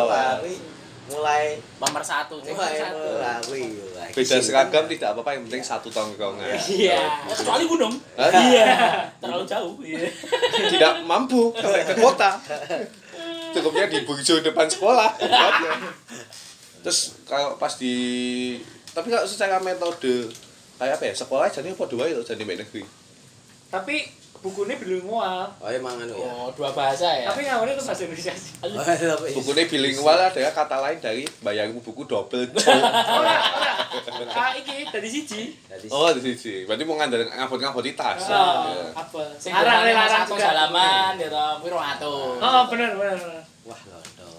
[0.05, 0.53] tapi
[1.07, 2.43] mulai Nomor satu.
[2.43, 2.99] mulai satu.
[3.47, 6.51] mulai Beda seragam tidak apa-apa yang penting satu tongkrongan.
[6.67, 7.95] iya Ya, kecuali gunung.
[8.15, 8.31] Hah?
[8.33, 8.67] Iya.
[9.17, 9.75] Terlalu jauh.
[9.79, 10.11] Iya.
[10.67, 12.43] Tidak mampu ke kota.
[13.53, 15.15] Cukupnya di burjo depan sekolah.
[16.83, 17.95] Terus kalau pas di
[18.97, 20.33] tapi kalau secara metode
[20.75, 22.81] kayak apa ya sekolah jadi apa dua itu jadi negeri.
[23.69, 26.29] tapi bukunya bilingual Oh emang anu ya.
[26.29, 27.27] Oh, dua bahasa ya.
[27.27, 31.81] tapi ngawalnya itu bahasa Indonesia sih Oh, tapi- Bukunya bilingual adalah kata lain dari bayarmu
[31.81, 32.63] buku double jok.
[33.17, 33.75] ora ora
[34.31, 35.43] ah iki dari siji
[35.89, 36.63] Oh, di sini.
[36.63, 38.23] Berarti mau ngandel ngabot-ngabot di tas.
[38.23, 38.39] Ya.
[38.93, 39.21] apa
[39.51, 42.37] larang larang juga salaman ya toh, piro atus.
[42.39, 43.19] oh benar benar
[43.63, 44.31] wah londo.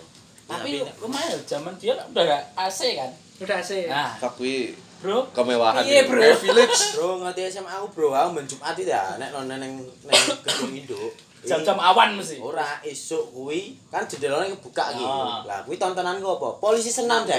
[0.48, 3.12] Tapi lumayan zaman dia udah gak AC kan.
[3.38, 5.30] Udah sih Nah, Tapi bro.
[5.30, 5.82] kemewahan.
[5.82, 6.10] Iya, ya.
[6.10, 6.18] bro.
[6.18, 6.80] Privilege.
[6.96, 9.78] Bro ngerti SMA aku bro, aku ben Jumat itu ya nek nang nang nang
[10.42, 11.14] gedung induk.
[11.38, 12.42] Jam-jam awan mesti.
[12.42, 15.06] Ora esuk kuwi kan jendelane kebuka iki.
[15.06, 15.46] Ah.
[15.46, 16.58] Lah kuwi tontonan ku apa?
[16.60, 17.38] Polisi senam deh.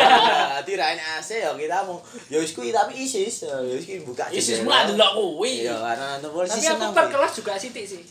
[0.52, 1.96] Dadi ra enek AC ya kita mau
[2.28, 3.48] ya wis kuwi tapi ISIS.
[3.48, 5.64] Ya wis kuwi buka Isis mulai delok kuwi.
[5.64, 6.92] Iya karena polisi tapi aku senam.
[6.92, 7.14] per kuwi.
[7.16, 8.02] kelas juga sitik sih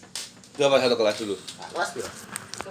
[0.57, 1.35] Berapa satu kelas dulu?
[1.55, 2.09] Ah, Kelas piro?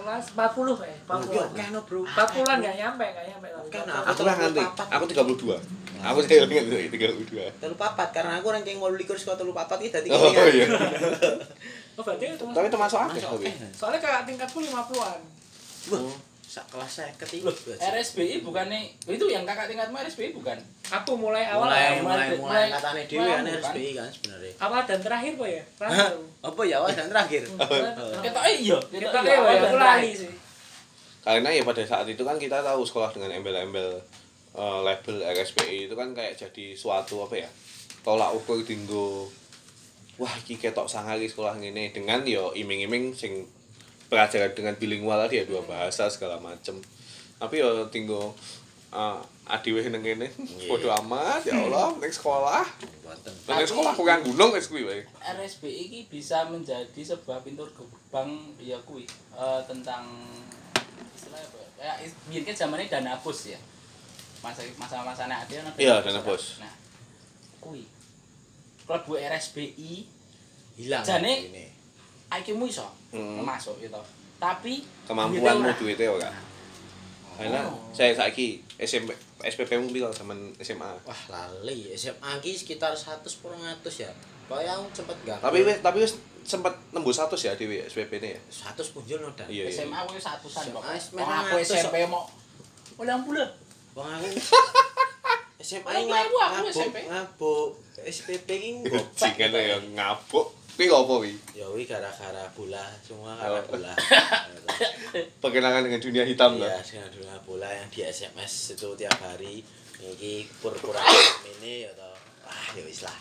[0.06, 2.00] Kelas 40 kayak 40 Kan bro.
[2.00, 4.62] 40-an nggak nyampe nggak nyampe Kan Aku lah nganti.
[4.62, 5.58] Aku 32.
[5.98, 7.58] Aku saya ingat 32.
[7.58, 10.66] Telu papat karena aku ranking 28 saka telu papat iki dadi Oh iya.
[11.96, 13.22] oh berarti itu Tapi termasuk akeh.
[13.74, 15.20] soalnya kakak tingkatku 50-an
[15.86, 16.02] Wah,
[16.46, 17.74] sak kelas 50 iki.
[17.76, 20.54] RSBI bukannya itu yang kakak tingkatmu RSBI bukan?
[20.86, 23.60] aku mulai awal Mulai mulai- mulai mulai dhewe mulai kan anu, kan?
[23.66, 24.52] RSBI kan sebenarnya.
[24.56, 25.62] awal dan terakhir kok ya
[26.40, 27.42] Apa ya awal dan terakhir?
[28.24, 30.30] Kita iya, kita ya iya, aku lali sih
[31.20, 33.98] Karena ya pada saat itu kan kita tahu sekolah dengan embel-embel
[34.54, 37.48] eh, label RSPI itu kan kayak jadi suatu apa ya?
[38.00, 39.26] Tolak ukur dinggo
[40.16, 43.44] wah iki ketok sangari sekolah ngene dengan yo iming-iming sing
[44.06, 46.78] pelajaran dengan bilingual tadi ya dua bahasa segala macem.
[47.36, 48.32] Tapi yo tinggo
[48.90, 50.26] uh, adiwe nang kene
[50.66, 52.64] bodo amat ya Allah ning sekolah.
[53.46, 55.02] Nang sekolah kurang gunung wis kuwi wae.
[55.20, 60.06] RSBI ini bisa menjadi sebuah pintu gerbang ya kui eh, tentang
[61.12, 61.68] istilahnya apa ya?
[61.76, 63.58] Kayak is- biar kan zamannya dana bos ya.
[64.40, 66.26] Masa masa masanya ada kan Iya, dana kan.
[66.26, 66.58] bos.
[66.58, 66.72] Nah,
[67.58, 67.84] kui
[68.82, 70.06] klebu RSBI
[70.76, 71.04] Hilang.
[71.04, 71.66] Jane- ini.
[72.36, 73.40] IQ-mu iso Hmm.
[73.40, 73.96] masuk gitu.
[74.36, 76.28] Tapi Kemampuanmu duitnya ora.
[76.28, 76.30] duitnya ora.
[77.36, 77.60] Karena
[77.90, 79.12] saya saiki SMP
[79.42, 80.88] SPP mu piro zaman SMA.
[81.02, 84.10] Wah lali SMA ki sekitar 100 400 ya.
[84.46, 85.38] Kayak aku cepet gak.
[85.38, 86.12] Tapi wis tapi wis
[86.42, 88.40] sempat nembus 100 ya dhewe SPP ini ya.
[88.72, 89.44] 100 punjul no dan.
[89.46, 89.72] Iya iya.
[89.78, 90.84] SMA aku satusan SMA kok.
[90.90, 92.24] wis Wong aku SMP mau
[92.96, 93.48] ulang bulan.
[93.92, 94.26] Wong aku
[95.58, 96.96] SMA aku ngabuk SMP.
[97.04, 97.68] ngabuk
[97.98, 99.32] SPP ki ngopek.
[99.34, 100.46] Jingan ya ngabuk.
[100.76, 101.32] Kuwi ngopo wi?
[101.56, 103.64] Ya wi gara-gara bola, semua karena Oh.
[103.66, 103.92] bola.
[105.42, 106.80] Perkenalan dengan dunia hitam Iya, lah.
[106.84, 109.64] dengan dunia bola yang di SMS itu tiap hari.
[109.96, 111.00] Iki pura-pura
[111.48, 112.12] ini ya toh.
[112.44, 113.16] Wah, ya wis lah.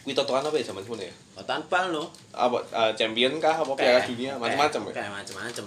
[0.00, 1.12] Kuwi totokan apa ya zaman semono ya?
[1.36, 2.08] Otan bal no.
[2.32, 4.92] Apa eh, champion kah apa piala dunia macam-macam ya?
[4.96, 5.66] Kayak macam-macam.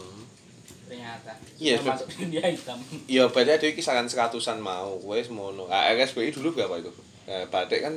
[0.88, 1.32] Ternyata.
[1.60, 2.80] Iya, Masuk dunia hitam.
[3.14, 4.98] Iya, berarti ada kisaran seratusan mau.
[5.06, 5.70] Wes mono.
[5.70, 6.90] Ah, RSPI dulu berapa itu?
[7.30, 7.94] Nah, batik kan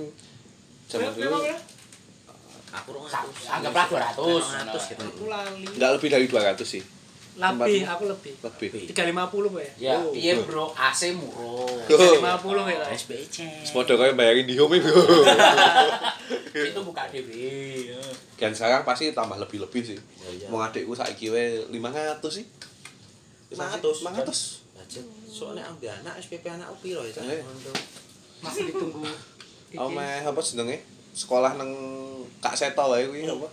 [0.90, 1.56] zaman dulu Memang ya?
[2.72, 2.90] Aku
[3.46, 4.14] anggaplah 200.
[4.14, 5.02] 200 gitu.
[5.04, 5.66] Aku lali.
[5.66, 6.82] nggak lebih dari 200 sih
[7.32, 8.32] Lebih, aku lebih.
[8.36, 9.16] lebih 350
[9.48, 9.72] Pak ya.
[9.80, 10.12] Ya, Oh.
[10.12, 11.72] piye bro, AC murah.
[11.86, 12.20] 350
[12.68, 12.76] ya.
[12.76, 12.88] lah.
[12.90, 13.36] SBC.
[13.64, 14.92] Sepodo kayak bayarin di home bro
[16.50, 17.30] Itu buka DW.
[18.34, 20.46] dan sekarang pasti tambah lebih-lebih sih Ya, iya.
[20.48, 22.44] mau adikku saiki we 500 sih
[23.50, 24.04] 500.
[24.04, 25.04] 500 Budget.
[25.24, 27.14] Soalnya ambil anak SPP anak piro ya?
[27.20, 27.42] Eh.
[28.40, 29.06] Masih ditunggu.
[29.76, 30.82] Oh meh apa jenenge?
[31.20, 31.68] Sekolah nang
[32.40, 33.48] Kak Seto wae kuwi apa?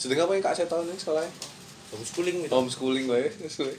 [0.00, 1.28] Jenenge apa ya Kak Seto ning sekolahnya?
[1.92, 2.52] homeschooling gitu.
[2.52, 3.76] Homeschooling wae wis kuwi.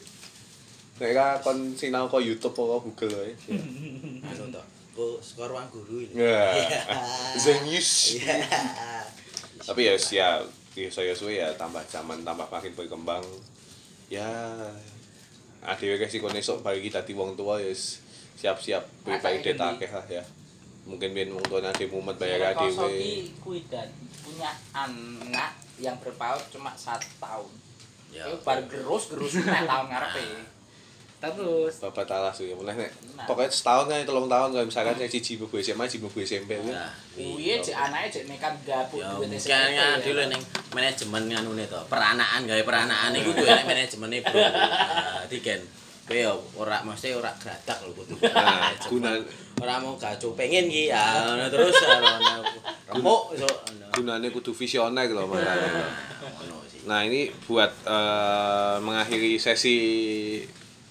[1.01, 3.33] Nek ka kon sinau kok YouTube apa Google wae.
[4.29, 4.65] Anu toh.
[4.93, 6.13] Ku skor ruang guru ini.
[6.29, 6.53] Ya.
[7.33, 8.21] Zenius.
[8.21, 8.45] Iya.
[9.65, 10.29] Tapi ya ya
[10.77, 13.25] ya saya suwe ya tambah zaman tambah makin berkembang.
[14.05, 14.29] Ya
[15.65, 17.73] adewe sih kon esuk bagi dadi wong tua ya
[18.39, 20.23] siap-siap PPID akeh lah ya.
[20.89, 23.29] Mungkin biyen wong tua nade mumet bayar Kosoki adewe.
[23.39, 23.85] kuwi dan
[24.19, 27.49] punya anak yang berpaut cuma satu tahun.
[28.09, 28.25] Ya.
[28.25, 30.23] Itu baru gerus gerus nek tahun ngarepe.
[31.19, 33.27] Terus Bapak talas ya mulai nek Nah.
[33.27, 36.71] pokoknya setahun kan telung tahun kalau misalkan saya cici buku SMA cici buku SMP kan
[36.71, 39.75] Nah, Kuwi cek anake cek nekat gabut Ya duit mungkin SMP.
[39.75, 41.79] ya dulu ning manajemen nganune to.
[41.85, 44.39] Peranaan gawe peranaan iku kudu enek manajemene, Bro.
[44.49, 45.59] Nah, Diken.
[46.07, 48.15] Kowe ya ora mesti ora gradak lho kudu.
[48.23, 48.87] Nah, Manajemen.
[48.87, 49.11] guna
[49.59, 52.33] ora mau gacu pengen ki ya ngono terus ya, ono
[52.89, 53.85] remuk iso ono.
[53.93, 55.91] gunanya kudu visioner loh makanya.
[56.87, 59.77] Nah ini buat eh, mengakhiri sesi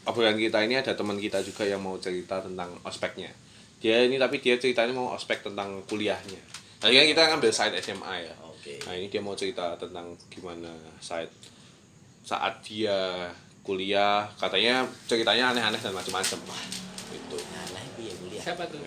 [0.04, 3.32] obrolan kita ini ada teman kita juga yang mau cerita tentang ospeknya.
[3.78, 6.40] Dia ini tapi dia ceritanya mau ospek tentang kuliahnya.
[6.78, 8.34] Tadi kan kita ngambil side SMA ya.
[8.86, 10.68] Nah ini dia mau cerita tentang gimana
[11.00, 11.30] saat
[12.22, 13.28] saat dia
[13.64, 16.40] kuliah katanya ceritanya aneh-aneh dan macam-macam
[17.08, 18.37] itu Nah, nah piye kuliah?
[18.48, 18.80] Siapa tuh?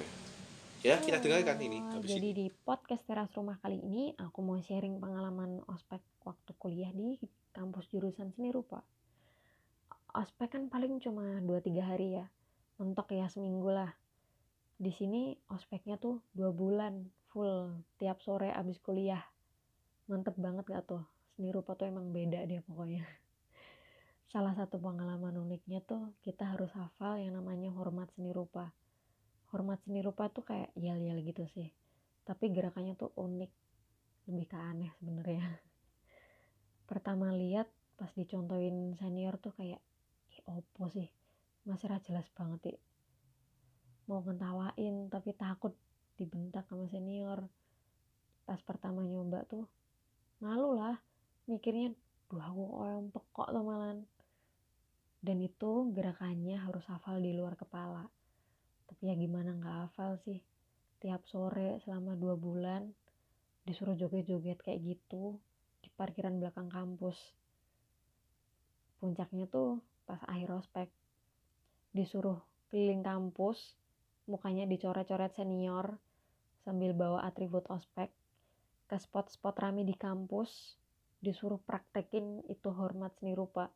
[0.81, 2.37] ya kita dengarkan ini Eh, habis Jadi ini.
[2.41, 7.21] di podcast teras rumah kali ini aku mau sharing pengalaman ospek waktu kuliah di
[7.53, 8.81] kampus jurusan seni rupa.
[10.17, 12.25] Ospek kan paling cuma 2-3 hari ya,
[12.81, 13.93] mentok ya seminggu lah.
[14.81, 19.21] Di sini ospeknya tuh dua bulan full tiap sore abis kuliah.
[20.09, 21.05] Mantep banget gak tuh?
[21.37, 23.05] Seni rupa tuh emang beda deh pokoknya.
[24.33, 28.73] Salah satu pengalaman uniknya tuh kita harus hafal yang namanya hormat seni rupa
[29.51, 31.69] hormat seni rupa tuh kayak yel-yel gitu sih.
[32.23, 33.51] Tapi gerakannya tuh unik.
[34.31, 35.43] Lebih ke aneh sebenarnya.
[36.89, 37.67] Pertama lihat
[37.99, 39.79] pas dicontohin senior tuh kayak
[40.31, 41.11] ih opo sih?
[41.67, 42.79] Masih jelas banget ya
[44.09, 45.71] mau ngetawain tapi takut
[46.19, 47.47] dibentak sama senior.
[48.43, 49.63] Pas pertama nyoba tuh
[50.43, 50.99] malu lah.
[51.47, 51.95] Mikirnya
[52.27, 54.07] duh aku orang pekok tuh malan
[55.21, 58.07] dan itu gerakannya harus hafal di luar kepala
[58.91, 60.43] tapi ya gimana nggak hafal sih.
[60.99, 62.91] Tiap sore selama dua bulan
[63.63, 65.39] disuruh joget-joget kayak gitu
[65.79, 67.15] di parkiran belakang kampus.
[68.99, 70.91] Puncaknya tuh pas akhir ospek.
[71.95, 73.79] Disuruh keliling kampus
[74.27, 75.95] mukanya dicoret-coret senior
[76.67, 78.11] sambil bawa atribut ospek
[78.91, 80.75] ke spot-spot rame di kampus.
[81.23, 83.71] Disuruh praktekin itu hormat seni rupa.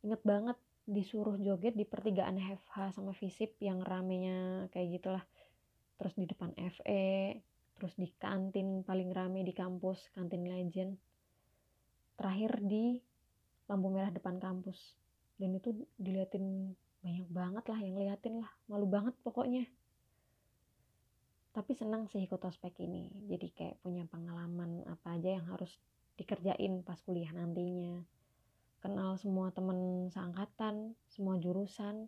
[0.00, 5.24] Inget banget disuruh joget di pertigaan FH sama Visip yang ramenya kayak gitulah.
[5.96, 7.40] Terus di depan FE
[7.74, 10.94] terus di kantin paling rame di kampus kantin legend.
[12.14, 13.00] Terakhir di
[13.66, 14.78] lampu merah depan kampus.
[15.34, 18.50] Dan itu diliatin banyak banget lah yang liatin lah.
[18.70, 19.66] Malu banget pokoknya.
[21.54, 23.10] Tapi senang sih ikut ospek ini.
[23.26, 25.74] Jadi kayak punya pengalaman apa aja yang harus
[26.14, 28.13] dikerjain pas kuliah nantinya
[28.84, 32.04] kenal semua temen seangkatan semua jurusan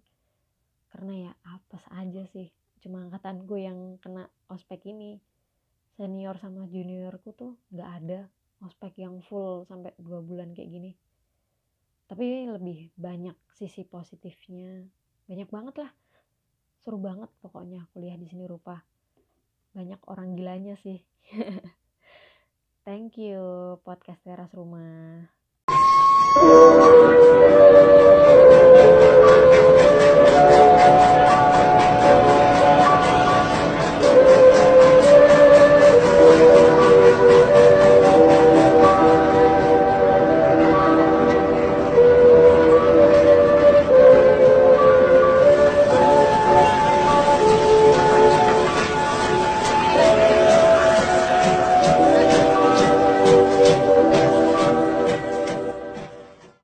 [0.93, 2.53] karena ya apes aja sih.
[2.85, 5.17] Cuma angkatanku yang kena ospek ini
[5.97, 8.21] senior sama juniorku tuh nggak ada
[8.61, 10.93] ospek yang full sampai dua bulan kayak gini.
[12.13, 14.85] Tapi lebih banyak sisi positifnya.
[15.25, 15.91] Banyak banget lah.
[16.85, 18.85] Seru banget pokoknya kuliah di sini rupa.
[19.73, 21.01] Banyak orang gilanya sih.
[22.87, 23.41] Thank you
[23.83, 25.36] podcast teras rumah
[26.43, 27.66] Lord, Lord.